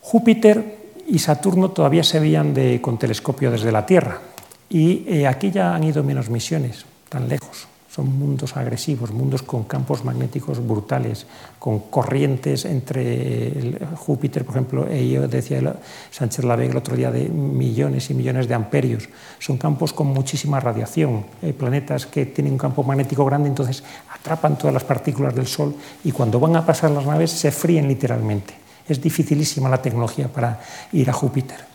[0.00, 0.78] Júpiter
[1.08, 4.20] y Saturno todavía se veían con telescopio desde la Tierra
[4.68, 7.68] y eh, aquí ya han ido menos misiones, tan lejos.
[7.94, 11.28] Son mundos agresivos, mundos con campos magnéticos brutales,
[11.60, 15.62] con corrientes entre Júpiter, por ejemplo, e yo decía
[16.10, 19.08] Sánchez Lavega el otro día de millones y millones de amperios.
[19.38, 24.58] Son campos con muchísima radiación, Hay planetas que tienen un campo magnético grande, entonces atrapan
[24.58, 25.72] todas las partículas del Sol
[26.02, 28.54] y cuando van a pasar las naves se fríen literalmente.
[28.88, 30.58] Es dificilísima la tecnología para
[30.90, 31.73] ir a Júpiter.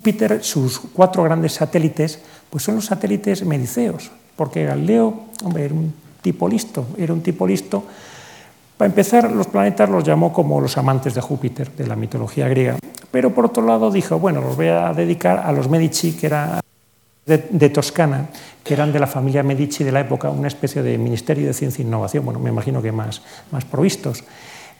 [0.00, 5.92] Júpiter, sus cuatro grandes satélites, pues son los satélites mediceos, porque Galileo, hombre, era un
[6.22, 7.84] tipo listo, era un tipo listo.
[8.78, 12.78] Para empezar, los planetas los llamó como los amantes de Júpiter, de la mitología griega.
[13.10, 16.60] Pero por otro lado dijo, bueno, los voy a dedicar a los Medici, que eran
[17.26, 18.28] de, Toscana,
[18.64, 21.82] que eran de la familia Medici de la época, una especie de ministerio de ciencia
[21.82, 23.20] e innovación, bueno, me imagino que más,
[23.52, 24.24] más provistos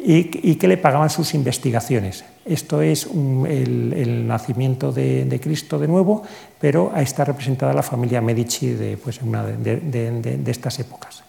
[0.03, 2.25] y, que le pagaban sus investigaciones.
[2.45, 6.23] Esto es el, nacimiento de, Cristo de nuevo,
[6.61, 11.23] pero ahí está representada la familia Medici de, pues, una de, estas épocas.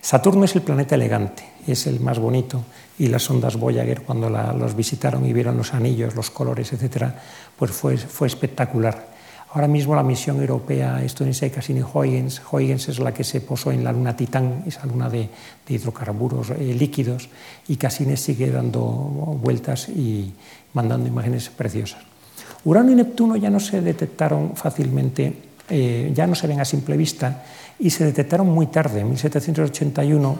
[0.00, 2.64] Saturno es el planeta elegante, es el más bonito,
[2.98, 7.06] y las ondas Voyager, cuando los visitaron y vieron los anillos, los colores, etc.,
[7.58, 9.15] pues fue espectacular.
[9.56, 13.90] Ahora mismo la misión europea estadounidense Cassini-Huygens, Huygens es la que se posó en la
[13.90, 15.30] luna Titán, esa luna de,
[15.66, 17.30] hidrocarburos eh, líquidos,
[17.66, 20.30] y Cassini sigue dando vueltas y
[20.74, 22.02] mandando imágenes preciosas.
[22.66, 25.32] Urano y Neptuno ya no se detectaron fácilmente,
[25.70, 27.42] eh, ya no se ven a simple vista
[27.78, 30.36] y se detectaron muy tarde, en 1781,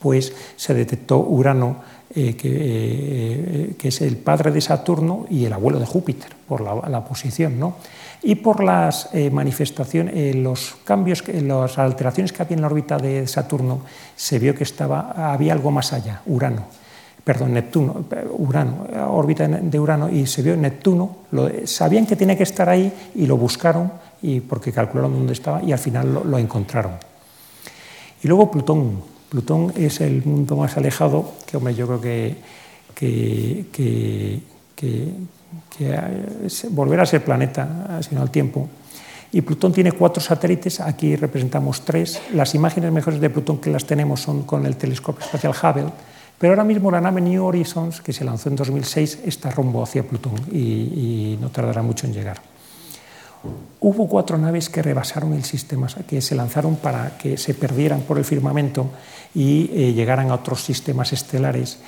[0.00, 1.78] pues se detectó Urano,
[2.14, 7.02] eh, que, es el padre de Saturno y el abuelo de Júpiter, por la, la
[7.02, 7.76] posición, ¿no?
[8.22, 12.98] Y por las eh, manifestaciones, eh, los cambios, las alteraciones que había en la órbita
[12.98, 13.82] de Saturno,
[14.16, 16.66] se vio que estaba, había algo más allá, Urano,
[17.22, 18.04] perdón, Neptuno,
[18.38, 21.18] Urano, órbita de Urano, y se vio Neptuno,
[21.64, 23.92] sabían que tenía que estar ahí y lo buscaron
[24.22, 26.92] y porque calcularon dónde estaba y al final lo, encontraron.
[28.22, 29.18] Y luego Plutón.
[29.28, 32.36] Plutón es el mundo más alejado, que hombre, yo creo que,
[32.94, 34.40] que,
[34.74, 35.12] que
[35.76, 35.98] que
[36.70, 38.68] volver a ser planeta, sino al tiempo.
[39.30, 42.20] Y Plutón tiene cuatro satélites, aquí representamos tres.
[42.32, 45.92] Las imágenes mejores de Plutón que las tenemos son con el telescopio espacial Hubble,
[46.38, 50.02] pero ahora mismo la nave New Horizons, que se lanzó en 2006, está rumbo hacia
[50.02, 52.40] Plutón y, y no tardará mucho en llegar.
[53.80, 58.18] Hubo cuatro naves que rebasaron el sistema, que se lanzaron para que se perdieran por
[58.18, 58.90] el firmamento
[59.34, 61.78] y eh, llegaran a otros sistemas estelares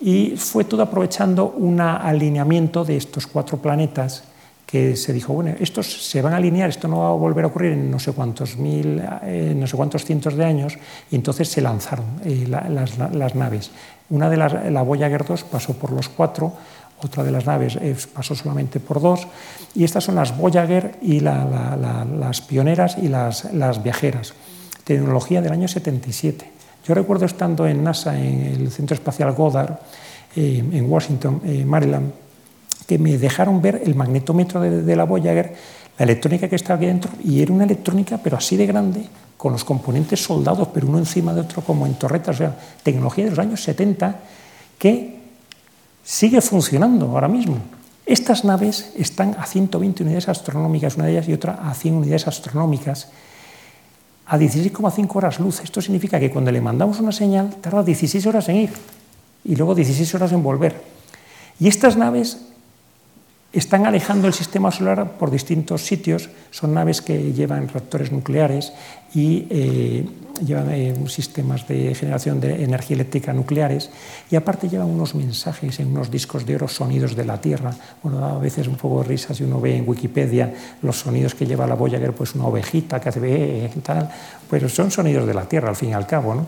[0.00, 4.24] y fue todo aprovechando un alineamiento de estos cuatro planetas
[4.66, 7.48] que se dijo, bueno, estos se van a alinear, esto no va a volver a
[7.48, 10.76] ocurrir en no sé cuántos mil, eh, no sé cuántos cientos de años,
[11.08, 13.70] y entonces se lanzaron eh, las, naves.
[14.10, 16.52] Una de las, la Voyager 2 pasó por los cuatro,
[17.00, 19.28] otra de las naves eh, pasó solamente por dos,
[19.74, 24.34] y estas son las Voyager y la, la, las pioneras y las, las viajeras.
[24.82, 26.55] Tecnología del año 77.
[26.86, 29.76] Yo recuerdo estando en NASA, en el Centro Espacial Goddard,
[30.36, 32.12] eh, en Washington, eh, Maryland,
[32.86, 35.52] que me dejaron ver el magnetómetro de, la Voyager,
[35.98, 39.04] la electrónica que estaba aquí dentro, y era una electrónica, pero así de grande,
[39.36, 43.24] con los componentes soldados, pero uno encima de otro, como en torretas, o sea, tecnología
[43.24, 44.20] de los años 70,
[44.78, 45.18] que
[46.04, 47.56] sigue funcionando ahora mismo.
[48.04, 52.28] Estas naves están a 120 unidades astronómicas, una de ellas, y otra a 100 unidades
[52.28, 53.08] astronómicas,
[54.26, 55.60] a 16,5 horas luz.
[55.62, 58.70] Esto significa que cuando le mandamos una señal tarda 16 horas en ir
[59.44, 60.82] y luego 16 horas en volver.
[61.60, 62.38] Y estas naves
[63.52, 66.28] están alejando el sistema solar por distintos sitios.
[66.50, 68.72] Son naves que llevan reactores nucleares
[69.14, 70.06] y eh,
[70.44, 73.90] llevan eh, sistemas de generación de energía eléctrica nucleares
[74.30, 77.74] y aparte llevan unos mensajes en unos discos de oro, sonidos de la Tierra.
[78.02, 81.46] Bueno, a veces un poco de risa si uno ve en Wikipedia los sonidos que
[81.46, 84.10] lleva la Voyager, pues una ovejita que hace ve y tal,
[84.50, 86.46] pero son sonidos de la Tierra al fin y al cabo, ¿no?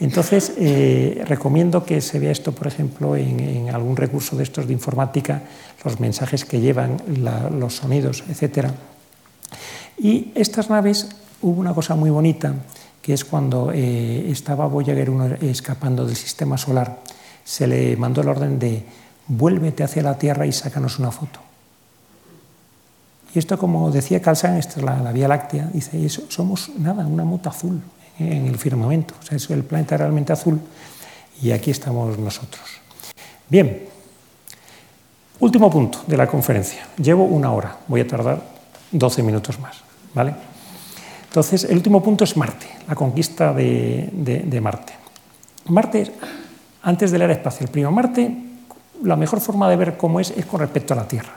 [0.00, 4.72] Entonces, eh, recomiendo que se vea esto, por ejemplo, en, algún recurso de estos de
[4.72, 5.42] informática,
[5.84, 7.02] los mensajes que llevan,
[7.58, 8.68] los sonidos, etc.
[9.98, 11.08] Y estas naves,
[11.42, 12.54] hubo una cosa muy bonita,
[13.02, 17.00] que es cuando eh, estaba Voyager 1 escapando del sistema solar,
[17.44, 18.84] se le mandó el orden de
[19.26, 21.40] vuélvete hacia la Tierra y sácanos una foto.
[23.34, 27.24] Y esto, como decía Carl Sagan, esta es la, Vía Láctea, dice, somos nada, una
[27.24, 27.80] mota azul,
[28.18, 29.14] en el firmamento.
[29.20, 30.60] O sea, es el planeta realmente azul
[31.40, 32.64] y aquí estamos nosotros.
[33.48, 33.86] Bien,
[35.40, 36.86] último punto de la conferencia.
[36.96, 38.42] Llevo una hora, voy a tardar
[38.92, 39.88] 12 minutos más.
[40.14, 40.34] ¿vale?
[41.28, 44.94] Entonces, el último punto es Marte, la conquista de, de, Marte.
[45.66, 46.12] Marte,
[46.82, 48.34] antes del era espacial, primo Marte,
[49.04, 51.36] la mejor forma de ver cómo es es con respecto a la Tierra.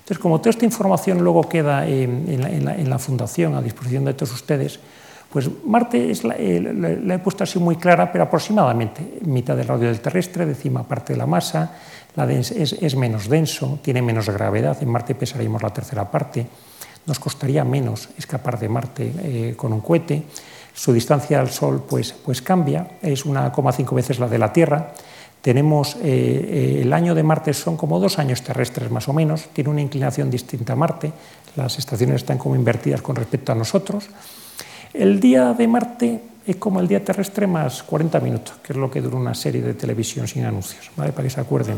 [0.00, 4.32] Entonces, como toda esta información luego queda la, en la fundación a disposición de todos
[4.32, 4.80] ustedes,
[5.30, 9.88] pues Marte es la, eh, he puesto así muy clara, pero aproximadamente mitad del radio
[9.88, 11.72] del terrestre, décima parte de la masa,
[12.16, 16.46] la es, menos denso, tiene menos gravedad, en Marte pesaríamos la tercera parte,
[17.06, 20.24] nos costaría menos escapar de Marte eh, con un cohete,
[20.74, 24.92] su distancia al Sol pues, pues cambia, es 1,5 veces la de la Tierra,
[25.42, 29.70] tenemos eh, el año de Marte son como dos años terrestres más o menos, tiene
[29.70, 31.12] una inclinación distinta a Marte,
[31.54, 34.08] las estaciones están como invertidas con respecto a nosotros,
[34.94, 38.90] el día de Marte es como el día terrestre más 40 minutos, que es lo
[38.90, 41.12] que dura una serie de televisión sin anuncios, ¿vale?
[41.12, 41.76] para que se acuerden.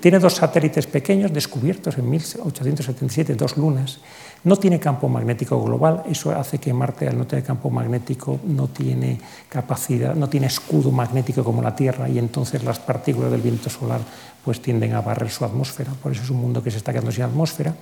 [0.00, 3.98] Tiene dos satélites pequeños descubiertos en 1877, dos lunas.
[4.44, 8.68] No tiene campo magnético global, eso hace que Marte, al no tener campo magnético, no
[8.68, 9.18] tiene
[9.48, 14.00] capacidad, no tiene escudo magnético como la Tierra, y entonces las partículas del viento solar
[14.42, 15.92] pues tienden a barrer su atmósfera.
[16.00, 17.74] Por eso es un mundo que se está quedando sin atmósfera.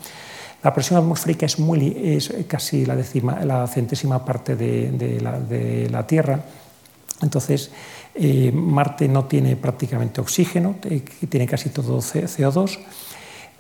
[0.67, 2.97] La presión atmosférica es, muy, es casi la,
[3.45, 6.41] la centésima parte de, la, Tierra.
[7.23, 7.71] Entonces,
[8.17, 10.75] eh, Marte no tiene prácticamente oxígeno,
[11.29, 12.81] tiene casi todo CO2.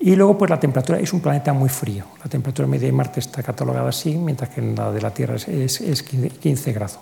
[0.00, 2.06] Y luego, pues la temperatura es un planeta muy frío.
[2.24, 5.36] La temperatura media de Marte está catalogada así, mientras que en la de la Tierra
[5.36, 5.46] es,
[5.80, 6.98] es 15 grados.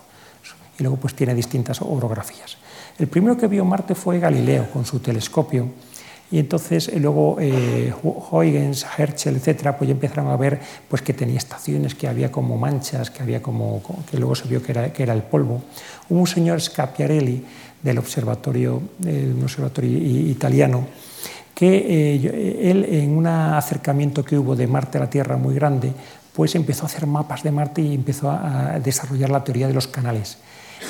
[0.77, 2.57] Y luego, pues tiene distintas orografías.
[2.99, 5.67] El primero que vio Marte fue Galileo con su telescopio
[6.31, 10.59] Y entonces eh, luego eh, Huygens, Herschel, etcétera, pues ya empezaron a ver
[10.89, 14.61] pues, que tenía estaciones, que había como manchas, que, había como, que luego se vio
[14.61, 15.61] que era, que era el polvo.
[16.09, 17.43] Hubo un señor Scapiarelli
[17.81, 20.87] del observatorio, eh, un observatorio italiano,
[21.53, 25.93] que eh, él en un acercamiento que hubo de Marte a la Tierra muy grande,
[26.33, 29.87] pues empezó a hacer mapas de Marte y empezó a desarrollar la teoría de los
[29.87, 30.37] canales.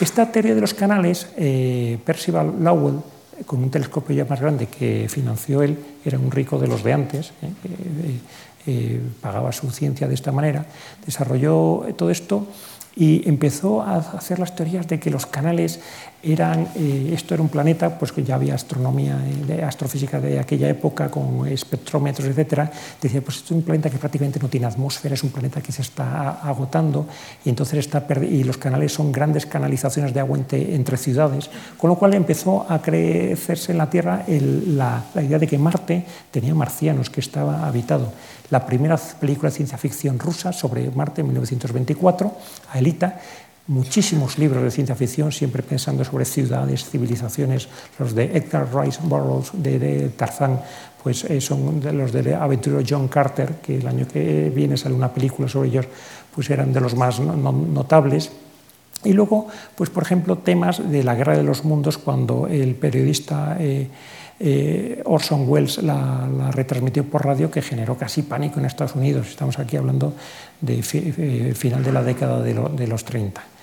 [0.02, 3.00] Esta teoría de los canales, eh, Percival Lowell,
[3.46, 6.94] con un telescopio ya más grande que financió él, era un rico de los de
[6.94, 7.32] antes,
[9.22, 10.66] pagaba su ciencia de esta manera,
[11.06, 12.48] desarrolló todo esto
[12.96, 15.80] y empezó a hacer las teorías de que los canales
[16.24, 20.70] eran, eh, esto era un planeta, pues que ya había astronomía, de astrofísica de aquella
[20.70, 25.14] época con espectrómetros, etcétera, decía, pues esto es un planeta que prácticamente no tiene atmósfera,
[25.14, 27.06] es un planeta que se está agotando
[27.44, 31.98] y entonces está y los canales son grandes canalizaciones de agua entre, ciudades, con lo
[31.98, 37.10] cual empezó a crecerse en la Tierra la, la idea de que Marte tenía marcianos,
[37.10, 38.12] que estaba habitado.
[38.52, 42.32] La primera película de ciencia ficción rusa sobre Marte en 1924,
[42.74, 43.20] Aelita,
[43.68, 47.68] muchísimos libros de ciencia ficción, siempre pensando sobre ciudades, civilizaciones,
[47.98, 50.62] los de Edgar Rice Burroughs, de, Tarzán,
[51.02, 54.94] pues eh, son de los del aventurero John Carter, que el año que viene sale
[54.94, 55.88] una película sobre ellos,
[56.34, 58.32] pues eran de los más notables.
[59.04, 63.58] Y luego, pues por ejemplo, temas de la guerra de los mundos, cuando el periodista
[63.60, 63.88] eh,
[64.40, 69.30] eh, Orson Welles la, retransmitió por radio, que generó casi pánico en Estados Unidos.
[69.30, 70.14] Estamos aquí hablando
[70.62, 73.56] de final de la década de los 30.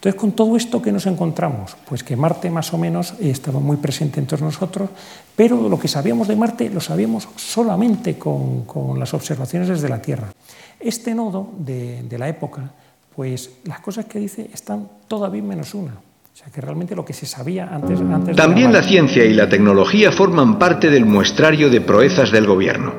[0.00, 3.76] Entonces, con todo esto que nos encontramos, pues que Marte más o menos estaba muy
[3.76, 4.88] presente entre nosotros,
[5.36, 8.64] pero lo que sabíamos de Marte lo sabíamos solamente con,
[8.98, 10.32] las observaciones desde la Tierra.
[10.80, 12.70] Este nodo de, la época,
[13.14, 15.92] pues las cosas que dice están todavía menos una.
[16.32, 18.00] O sea que realmente lo que se sabía antes...
[18.00, 22.94] antes También la ciencia y la tecnología forman parte del muestrario de proezas del gobierno.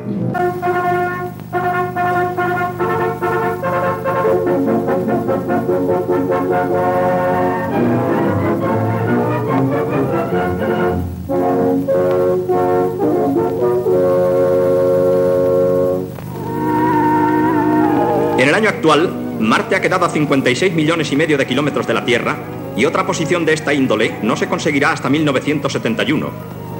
[18.37, 21.93] En el año actual, Marte ha quedado a 56 millones y medio de kilómetros de
[21.93, 22.37] la Tierra
[22.75, 26.29] y otra posición de esta índole no se conseguirá hasta 1971.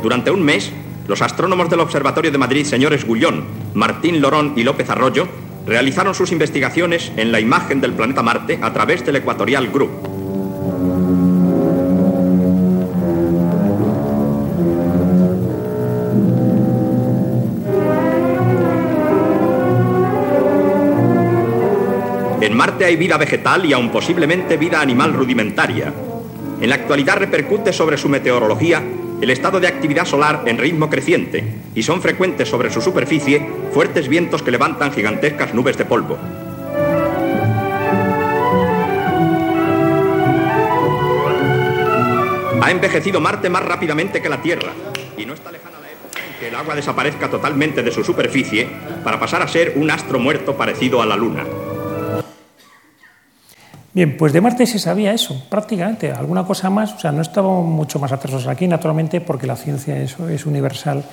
[0.02, 0.72] Durante un mes,
[1.08, 5.28] los astrónomos del Observatorio de Madrid, señores Gullón, Martín Lorón y López Arroyo,
[5.66, 10.21] realizaron sus investigaciones en la imagen del planeta Marte a través del Equatorial Group.
[22.52, 25.94] En Marte hay vida vegetal y aún posiblemente vida animal rudimentaria.
[26.60, 28.84] En la actualidad repercute sobre su meteorología
[29.22, 33.42] el estado de actividad solar en ritmo creciente y son frecuentes sobre su superficie
[33.72, 36.18] fuertes vientos que levantan gigantescas nubes de polvo.
[42.62, 44.74] Ha envejecido Marte más rápidamente que la Tierra
[45.18, 48.68] y no está lejana la época en que el agua desaparezca totalmente de su superficie
[49.06, 51.46] para pasar a ser un astro muerto parecido a la Luna.
[53.94, 56.12] Bien, pues de Marte se sabía eso, prácticamente.
[56.12, 60.02] Alguna cosa más, o sea, no estábamos mucho más atrasados aquí, naturalmente, porque la ciencia
[60.02, 61.04] es, es universal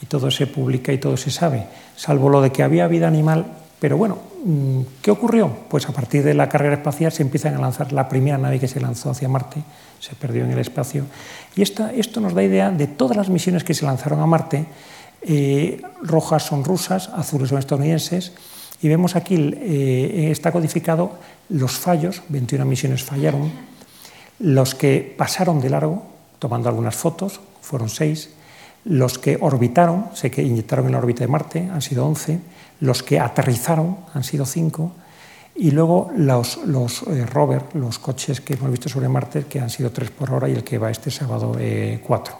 [0.00, 1.66] y todo se publica y todo se sabe,
[1.96, 3.46] salvo lo de que había vida animal.
[3.80, 5.50] Pero bueno, mm, ¿qué ocurrió?
[5.68, 8.68] Pues a partir de la carrera espacial se empiezan a lanzar la primera nave que
[8.68, 9.62] se lanzó hacia Marte,
[9.98, 11.06] se perdió en el espacio.
[11.56, 14.66] Y esto nos da idea de todas las misiones que se lanzaron a Marte.
[15.22, 18.32] Eh, rojas son rusas, azules son estadounidenses,
[18.82, 23.50] y vemos aquí, eh, está codificado los fallos, 21 misiones fallaron,
[24.38, 26.04] los que pasaron de largo,
[26.38, 28.30] tomando algunas fotos, fueron seis,
[28.84, 32.40] los que orbitaron, sé que inyectaron en la órbita de Marte, han sido 11,
[32.80, 34.92] los que aterrizaron han sido cinco,
[35.54, 39.68] y luego los, los eh, rover, los coches que hemos visto sobre Marte, que han
[39.68, 42.38] sido tres por hora y el que va este sábado eh, cuatro.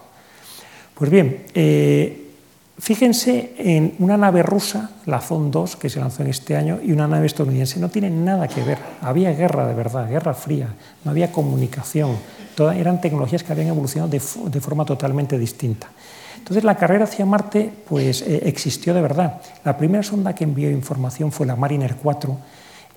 [0.94, 2.19] Pues bien, eh,
[2.80, 6.92] Fíjense en una nave rusa, la Zon 2, que se lanzó en este año, y
[6.92, 7.78] una nave estadounidense.
[7.78, 8.78] No tienen nada que ver.
[9.02, 10.68] Había guerra de verdad, guerra fría,
[11.04, 12.16] no había comunicación.
[12.54, 14.20] Todas eran tecnologías que habían evolucionado de,
[14.60, 15.88] forma totalmente distinta.
[16.38, 19.42] Entonces la carrera hacia Marte pues, eh, existió de verdad.
[19.62, 22.38] La primera sonda que envió información fue la Mariner 4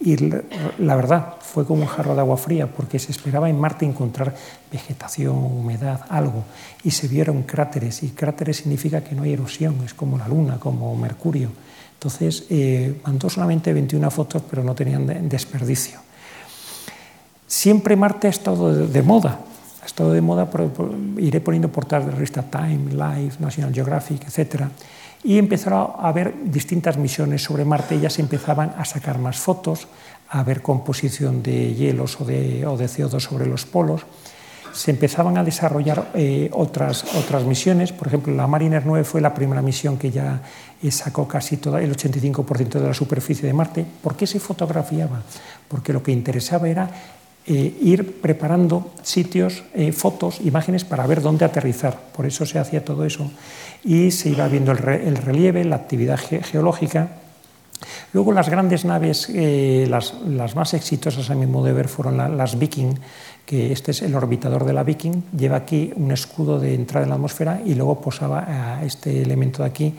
[0.05, 3.85] y la verdad, fue como un jarro de agua fría, porque se esperaba en Marte
[3.85, 4.35] encontrar
[4.69, 6.43] vegetación, humedad, algo,
[6.84, 10.59] y se vieron cráteres, y cráteres significa que no hay erosión, es como la Luna,
[10.59, 11.49] como Mercurio.
[11.93, 16.01] Entonces, eh, mandó solamente 21 fotos, pero no tenían desperdicio.
[17.47, 19.39] Siempre Marte ha estado de, moda,
[19.85, 20.49] estado de moda,
[21.17, 24.63] iré poniendo portadas de revista Time, Life, National Geographic, etc.
[25.24, 29.88] Y empezaron a haber distintas misiones sobre Marte, ya se empezaban a sacar más fotos,
[30.30, 34.02] a ver composición de hielos o de, o de CO2 sobre los polos.
[34.74, 39.34] Se empezaban a desarrollar eh, otras, otras misiones, por ejemplo, la Mariner 9 fue la
[39.34, 40.41] primera misión que ya
[40.90, 43.86] sacó casi todo el 85% de la superficie de Marte.
[44.02, 45.22] ¿Por qué se fotografiaba?
[45.68, 46.90] Porque lo que interesaba era
[47.45, 51.99] eh, ir preparando sitios, eh, fotos, imágenes para ver dónde aterrizar.
[52.15, 53.30] Por eso se hacía todo eso.
[53.84, 57.18] Y se iba viendo el, relieve, la actividad geológica.
[58.14, 60.14] Luego las grandes naves, eh, las,
[60.56, 62.95] más exitosas a mi modo de ver, fueron las Viking,
[63.45, 67.10] que este es el orbitador de la Viking, lleva aquí un escudo de entrada en
[67.10, 69.94] la atmósfera y luego posaba a este elemento de aquí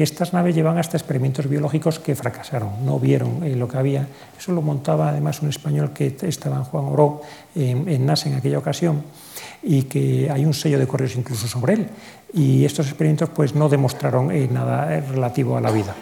[0.00, 4.08] que estas naves llevan hasta experimentos biológicos que fracasaron, no vieron eh, lo que había.
[4.38, 7.20] Eso lo montaba además un español que estaba en Juan Oro,
[7.54, 9.02] en, en NASA en aquella ocasión,
[9.62, 11.86] y que hay un sello de correos incluso sobre él.
[12.32, 15.94] Y estos experimentos pues, no demostraron eh, nada eh, relativo a la vida.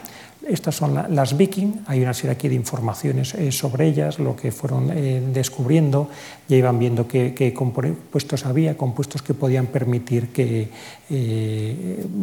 [0.46, 4.90] Estas son las Viking, hay una serie aquí de informaciones sobre ellas, lo que fueron
[5.34, 6.08] descubriendo,
[6.48, 10.30] ya iban viendo qué, compuestos había, compuestos que podían permitir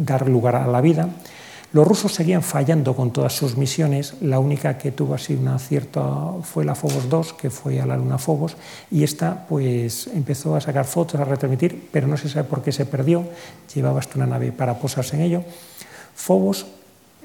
[0.04, 1.08] dar lugar a la vida.
[1.72, 6.40] Los rusos seguían fallando con todas sus misiones, la única que tuvo así un acierto
[6.44, 8.56] fue la Phobos 2, que fue a la luna Phobos,
[8.90, 12.70] y esta pues empezó a sacar fotos, a retransmitir, pero no se sabe por qué
[12.70, 13.24] se perdió,
[13.74, 15.42] llevaba hasta una nave para posarse en ello.
[16.14, 16.66] Phobos,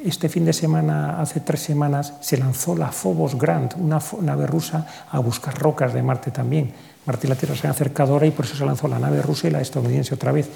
[0.03, 4.87] este fin de semana, hace tres semanas, se lanzó la Phobos Grand, una nave rusa,
[5.11, 6.73] a buscar rocas de Marte también.
[7.05, 9.21] Marte y la Tierra se han acercado ahora y por eso se lanzó la nave
[9.21, 10.49] rusa y la estadounidense otra vez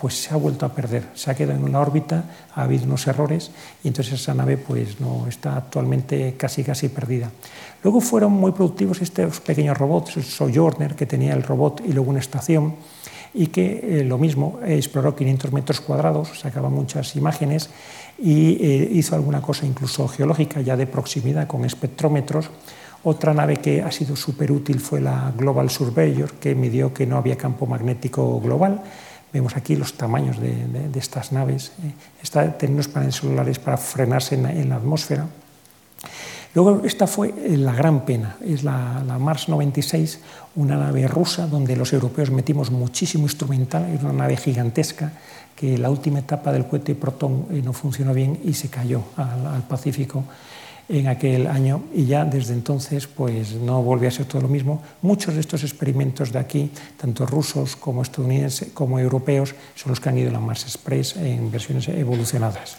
[0.00, 2.24] pues se ha vuelto a perder, se ha quedado en la órbita,
[2.54, 3.50] ha habido unos errores
[3.84, 7.30] y entonces esa nave pues no está actualmente casi casi perdida.
[7.82, 12.10] Luego fueron muy productivos estos pequeños robots, el Sojourner que tenía el robot y luego
[12.10, 12.76] una estación
[13.34, 17.70] y que eh, lo mismo exploró 500 metros cuadrados, sacaba muchas imágenes
[18.18, 22.50] y eh, hizo alguna cosa incluso geológica ya de proximidad con espectrómetros.
[23.02, 27.16] Otra nave que ha sido súper útil fue la Global Surveyor, que midió que no
[27.16, 28.82] había campo magnético global
[29.32, 31.72] Vemos aquí los tamaños de, estas naves.
[31.82, 31.92] Eh,
[32.22, 35.26] esta unos paneles solares para frenarse en la, atmósfera.
[36.54, 40.20] Luego, esta fue eh, la gran pena, es la, Mars 96,
[40.56, 45.12] una nave rusa donde los europeos metimos muchísimo instrumental, es una nave gigantesca
[45.54, 49.62] que la última etapa del cohete Proton eh, no funcionó bien y se cayó al
[49.68, 50.24] Pacífico
[50.90, 54.82] en aquel año y ya desde entonces pues no volvió a ser todo lo mismo.
[55.02, 60.08] Muchos de estos experimentos de aquí, tanto rusos como estadounidenses como europeos, son los que
[60.08, 62.76] han ido a la Mars Express en versiones evolucionadas.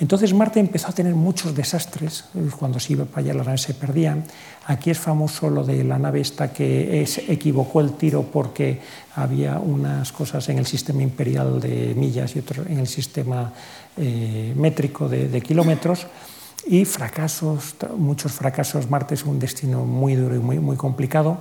[0.00, 2.24] Entonces Marte empezó a tener muchos desastres,
[2.58, 4.24] cuando se iba para allá las naves se perdían.
[4.66, 8.80] Aquí es famoso lo de la nave esta que equivocó el tiro porque
[9.14, 13.52] había unas cosas en el sistema imperial de millas y otros en el sistema
[13.96, 16.06] eh, métrico de kilómetros
[16.68, 18.90] y fracasos, muchos fracasos.
[18.90, 21.38] Marte es un destino muy duro y muy, muy complicado,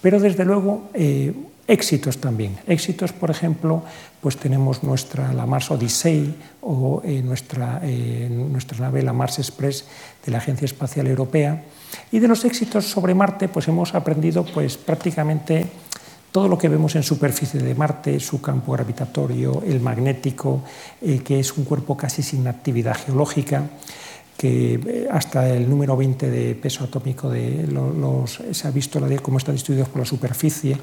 [0.00, 1.34] pero desde luego eh,
[1.66, 2.56] éxitos también.
[2.68, 3.82] Éxitos, por ejemplo,
[4.20, 6.32] pues tenemos nuestra, la Mars Odyssey
[6.62, 9.84] o eh, nuestra, eh, nuestra nave, la Mars Express
[10.24, 11.64] de la Agencia Espacial Europea.
[12.12, 15.66] Y de los éxitos sobre Marte, pues hemos aprendido pues, prácticamente
[16.30, 20.62] todo lo que vemos en superficie de Marte, su campo gravitatorio, el magnético,
[21.24, 23.64] que es un cuerpo casi sin actividad geológica
[24.38, 29.38] que eh, hasta el número 20 de peso atómico de los, se ha visto cómo
[29.38, 30.78] están distribuidos por la superficie,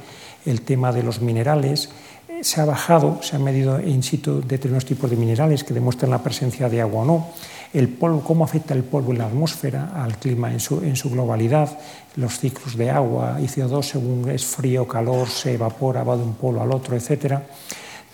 [0.46, 1.90] el tema de los minerales,
[2.28, 6.12] eh, se ha bajado, se han medido in situ determinados tipos de minerales que demuestran
[6.12, 7.28] la presencia de agua o no,
[7.72, 11.10] el polvo, cómo afecta el polvo en la atmósfera al clima en su, en su
[11.10, 11.80] globalidad,
[12.18, 16.36] los ciclos de agua y CO2 según es frío calor, se evapora, va de un
[16.36, 17.42] polo al otro, etcétera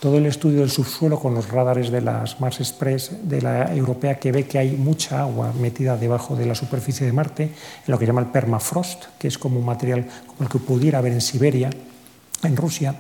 [0.02, 4.18] todo el estudio del subsuelo con los radares de las Mars Express de la europea
[4.18, 7.52] que ve que hay mucha agua metida debajo de la superficie de Marte, en
[7.86, 11.14] lo que llama el permafrost, que es como un material como el que pudiera haber
[11.14, 11.70] en Siberia,
[12.42, 12.96] en Rusia.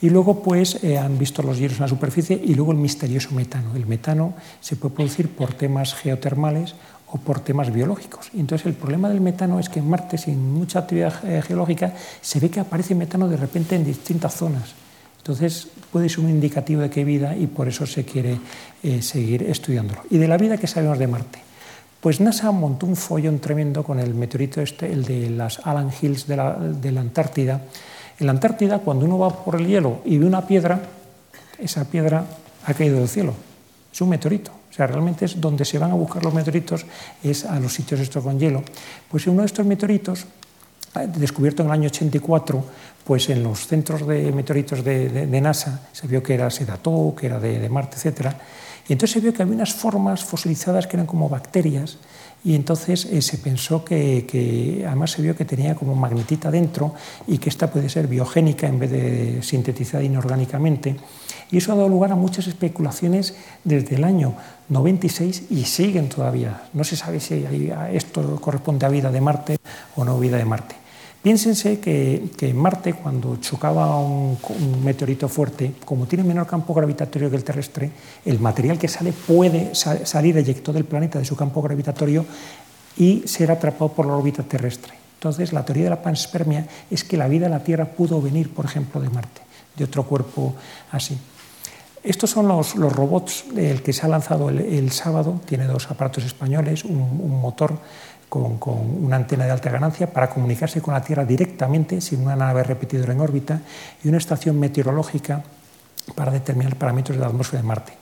[0.00, 3.32] Y luego pues eh, han visto los hielos en la superficie y luego el misterioso
[3.32, 3.76] metano.
[3.76, 6.74] El metano se puede producir por temas geotermales
[7.08, 8.30] o por temas biológicos.
[8.32, 11.92] entonces el problema del metano es que en Marte, sin mucha actividad eh, geológica,
[12.22, 14.79] se ve que aparece metano de repente en distintas zonas.
[15.20, 18.38] Entonces puede ser un indicativo de qué vida y por eso se quiere
[18.82, 20.02] eh, seguir estudiándolo.
[20.10, 21.38] ¿Y de la vida que sabemos de Marte?
[22.00, 26.26] Pues NASA montó un follón tremendo con el meteorito este, el de las Alan Hills
[26.26, 27.60] de la, de la Antártida.
[28.18, 30.80] En la Antártida, cuando uno va por el hielo y ve una piedra,
[31.58, 32.24] esa piedra
[32.64, 33.34] ha caído del cielo.
[33.92, 34.50] Es un meteorito.
[34.70, 36.86] O sea, realmente es donde se van a buscar los meteoritos,
[37.22, 38.62] es a los sitios estos con hielo.
[39.10, 40.24] Pues uno de estos meteoritos
[41.16, 42.64] descubierto en el año 84,
[43.04, 47.38] pues en los centros de meteoritos de, NASA se vio que era Sedató, que era
[47.38, 48.28] de, Marte, etc.
[48.88, 51.98] Y entonces se vio que había unas formas fosilizadas que eran como bacterias
[52.42, 56.94] y entonces eh, se pensó que, además se vio que tenía como magnetita dentro
[57.26, 60.96] y que esta puede ser biogénica en vez de sintetizada inorgánicamente.
[61.50, 63.34] Y eso ha dado lugar a muchas especulaciones
[63.64, 64.34] desde el año
[64.68, 66.62] 96 y siguen todavía.
[66.72, 67.44] No se sabe si
[67.92, 69.56] esto corresponde a vida de Marte
[69.96, 70.79] o no vida de Marte.
[71.22, 74.38] Piénsense que, en Marte, cuando chocaba un,
[74.82, 77.90] meteorito fuerte, como tiene menor campo gravitatorio que el terrestre,
[78.24, 82.24] el material que sale puede salir eyectado del planeta de su campo gravitatorio
[82.96, 84.94] y ser atrapado por la órbita terrestre.
[85.18, 88.54] Entonces, la teoría de la panspermia es que la vida en la Tierra pudo venir,
[88.54, 89.42] por ejemplo, de Marte,
[89.76, 90.54] de otro cuerpo
[90.90, 91.18] así.
[92.02, 95.38] Estos son los, robots el que se ha lanzado el, sábado.
[95.44, 97.78] Tiene dos aparatos españoles, un motor
[98.30, 98.58] con,
[99.02, 103.12] una antena de alta ganancia para comunicarse con la Tierra directamente sin una nave repetidora
[103.12, 103.60] en órbita
[104.02, 105.42] y una estación meteorológica
[106.14, 107.92] para determinar parámetros de la atmósfera de Marte.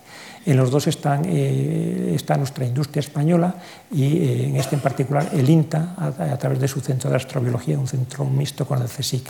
[0.47, 3.55] En los dos están, eh, está nuestra industria española
[3.91, 7.79] y eh, en este en particular el INTA a, través de su centro de astrobiología,
[7.79, 9.27] un centro mixto con el CSIC.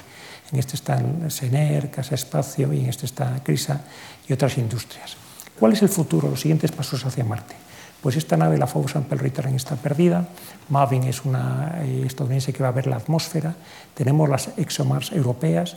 [0.52, 3.80] En este están SENER, Casa Espacio y en este está CRISA
[4.28, 5.16] y otras industrias.
[5.58, 7.67] ¿Cuál es el futuro, los siguientes pasos hacia Marte?
[8.02, 10.28] Pues esta nave, la Phobos Sample Return, está perdida.
[10.68, 13.54] Mavin es una eh, estadounidense que va a ver la atmósfera.
[13.94, 15.76] Tenemos las ExoMars europeas.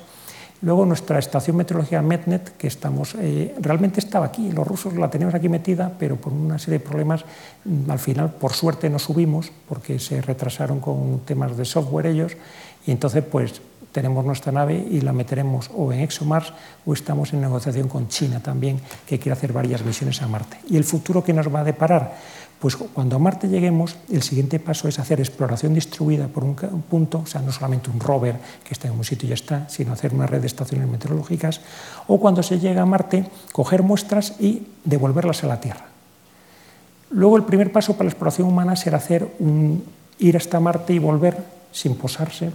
[0.61, 5.33] Luego nuestra estación meteorológica METNET, que estamos, eh, realmente estaba aquí, los rusos la teníamos
[5.33, 7.25] aquí metida, pero por una serie de problemas,
[7.65, 12.37] mm, al final, por suerte, no subimos, porque se retrasaron con temas de software ellos,
[12.85, 13.59] y entonces, pues,
[13.91, 16.53] tenemos nuestra nave y la meteremos o en ExoMars
[16.85, 20.57] o estamos en negociación con China también, que quiere hacer varias misiones a Marte.
[20.69, 22.15] ¿Y el futuro que nos va a deparar?
[22.61, 27.21] Pues cuando a Marte lleguemos, el siguiente paso es hacer exploración distribuida por un punto,
[27.23, 29.93] o sea, no solamente un rover que está en un sitio y ya está, sino
[29.93, 31.61] hacer una red de estaciones meteorológicas,
[32.05, 35.87] o cuando se llega a Marte, coger muestras y devolverlas a la Tierra.
[37.09, 39.83] Luego el primer paso para la exploración humana será hacer un,
[40.19, 42.51] ir hasta Marte y volver sin posarse,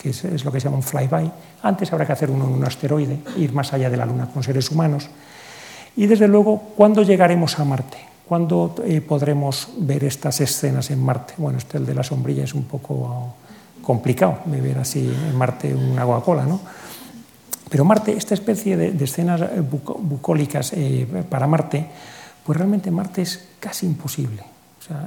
[0.00, 1.30] que es, lo que se llama un flyby.
[1.62, 4.42] Antes habrá que hacer uno en un asteroide, ir más allá de la Luna con
[4.42, 5.08] seres humanos.
[5.94, 7.98] Y desde luego, ¿cuándo llegaremos a Marte?
[8.26, 11.34] ¿Cuándo eh, podremos ver estas escenas en Marte?
[11.36, 13.34] Bueno, este de la sombrilla es un poco
[13.82, 16.60] complicado de ver así en Marte una Coca-Cola, ¿no?
[17.68, 21.86] Pero Marte, esta especie de, escenas bucólicas eh, para Marte,
[22.44, 24.42] pues realmente Marte es casi imposible.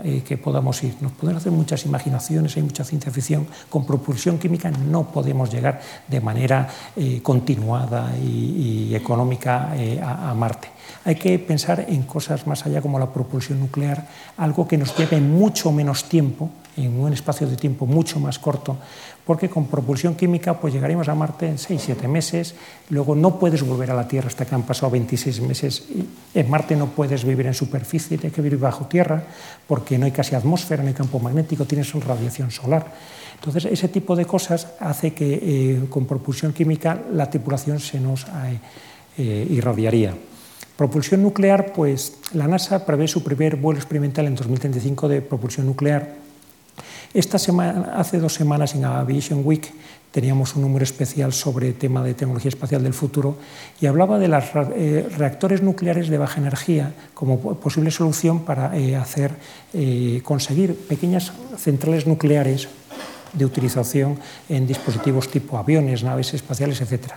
[0.03, 0.95] Eh, que podamos ir.
[1.01, 3.45] Nos pueden hacer muchas imaginaciones, hay mucha ciencia ficción.
[3.69, 10.69] Con propulsión química no podemos llegar de manera eh, continuada y, económica eh, a, Marte.
[11.03, 14.07] Hay que pensar en cosas más allá como la propulsión nuclear,
[14.38, 18.77] algo que nos lleve mucho menos tiempo, en un espacio de tiempo mucho más corto,
[19.25, 22.55] porque con propulsión química pues llegaremos a Marte en 6-7 meses,
[22.89, 25.83] luego no puedes volver a la Tierra hasta que han pasado 26 meses.
[26.33, 29.23] En Marte no puedes vivir en superficie, tienes que vivir bajo tierra,
[29.67, 32.91] porque no hay casi atmósfera, no hay campo magnético, tienes radiación solar.
[33.35, 38.23] Entonces, ese tipo de cosas hace que eh, con propulsión química la tripulación se nos
[38.23, 38.59] eh,
[39.17, 40.15] eh, irradiaría.
[40.77, 46.22] Propulsión nuclear, pues la NASA prevé su primer vuelo experimental en 2035 de propulsión nuclear
[47.14, 49.72] esta semana, hace dos semanas en Aviation Week
[50.11, 53.38] teníamos un número especial sobre tema de tecnología espacial del futuro
[53.81, 54.44] y hablaba de los
[54.76, 59.31] eh, reactores nucleares de baja energía como posible solución para eh, hacer,
[59.73, 62.68] eh, conseguir pequeñas centrales nucleares
[63.34, 64.19] de utilización
[64.49, 67.14] en dispositivos tipo aviones, naves espaciales, etc.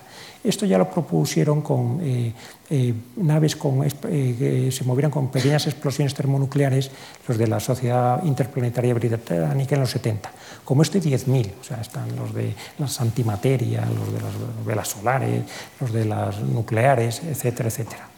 [0.46, 2.32] Esto ya lo propusieron con eh,
[2.70, 3.90] eh, naves con, eh,
[4.38, 6.88] que se movieran con pequeñas explosiones termonucleares,
[7.26, 10.30] los de la Sociedad Interplanetaria Británica en los 70.
[10.64, 15.42] Como este 10.000, o sea, están los de las antimateria, los de las velas solares,
[15.80, 18.08] los de las nucleares, etcétera, etcétera.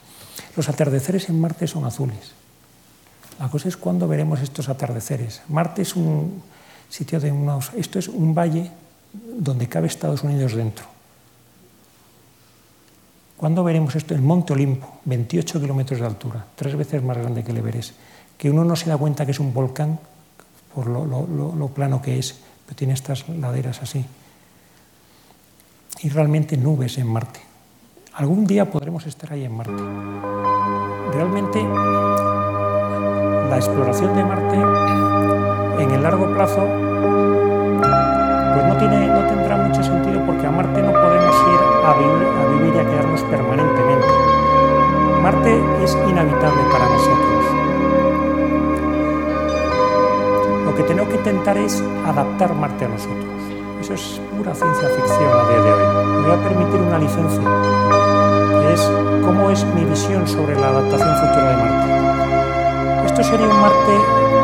[0.54, 2.32] Los atardeceres en Marte son azules.
[3.40, 5.40] La cosa es cuándo veremos estos atardeceres.
[5.48, 6.42] Marte es un
[6.90, 7.70] sitio de unos...
[7.74, 8.70] Esto es un valle
[9.14, 10.97] donde cabe Estados Unidos dentro
[13.38, 14.14] ¿Cuándo veremos esto?
[14.16, 17.92] El Monte Olimpo, 28 kilómetros de altura, tres veces más grande que el Everest,
[18.36, 20.00] que uno no se da cuenta que es un volcán
[20.74, 22.34] por lo, plano que es,
[22.66, 24.04] pero tiene estas laderas así.
[26.02, 27.38] Y realmente nubes en Marte.
[28.14, 29.82] Algún día podremos estar ahí en Marte.
[31.14, 31.62] Realmente
[33.48, 34.56] la exploración de Marte
[35.82, 36.66] en el largo plazo
[38.54, 42.37] pues no, tiene, no tendrá mucho sentido porque a Marte no podemos ir a vivir,
[42.80, 44.06] a quedarnos permanentemente.
[45.22, 47.44] Marte es inhabitable para nosotros.
[50.64, 53.26] Lo que tenemos que intentar es adaptar Marte a nosotros.
[53.80, 56.06] eso es pura ciencia ficción a día de hoy.
[56.06, 57.42] Me voy a permitir una licencia,
[58.60, 58.90] que es
[59.24, 63.06] cómo es mi visión sobre la adaptación futura de Marte.
[63.06, 63.94] Esto sería un Marte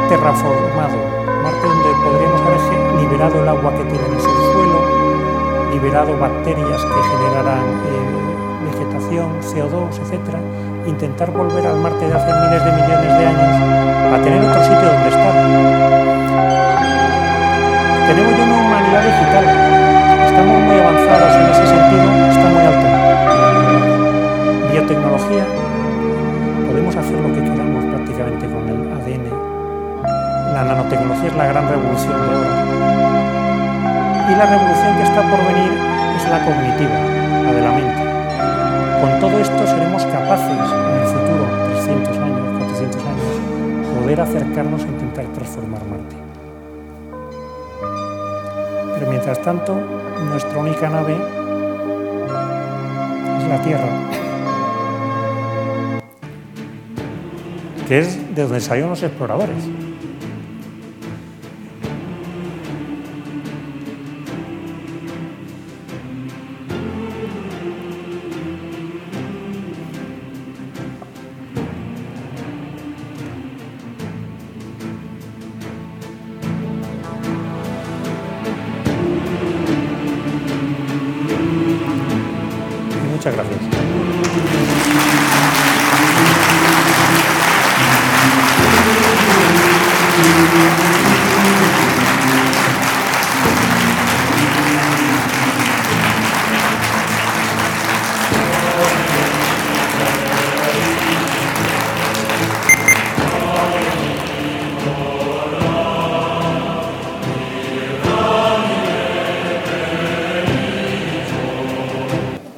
[0.08, 0.96] terraformado,
[1.42, 4.83] Marte donde podríamos haber liberado el agua que tiene en el subsuelo,
[5.74, 10.38] liberado bacterias que generarán eh, vegetación, CO2, etc.
[10.86, 13.54] Intentar volver al Marte de hace miles de millones de años
[14.14, 15.34] a tener otro sitio donde estar
[18.06, 19.44] tenemos ya una humanidad digital.
[20.26, 22.86] Estamos muy avanzados en ese sentido, está muy alto.
[24.70, 25.44] Biotecnología,
[26.68, 29.26] podemos hacer lo que queramos prácticamente con el ADN.
[30.52, 33.43] La nanotecnología es la gran revolución de ahora.
[34.26, 35.70] Y la revolución que está por venir
[36.16, 36.98] es la cognitiva,
[37.44, 38.02] la de la mente.
[39.02, 44.86] Con todo esto seremos capaces en el futuro, 300 años, 400 años, poder acercarnos a
[44.86, 46.16] intentar transformar Marte.
[48.94, 49.74] Pero mientras tanto,
[50.30, 51.16] nuestra única nave
[53.40, 53.88] es la Tierra,
[57.86, 59.73] que es de donde salieron los exploradores.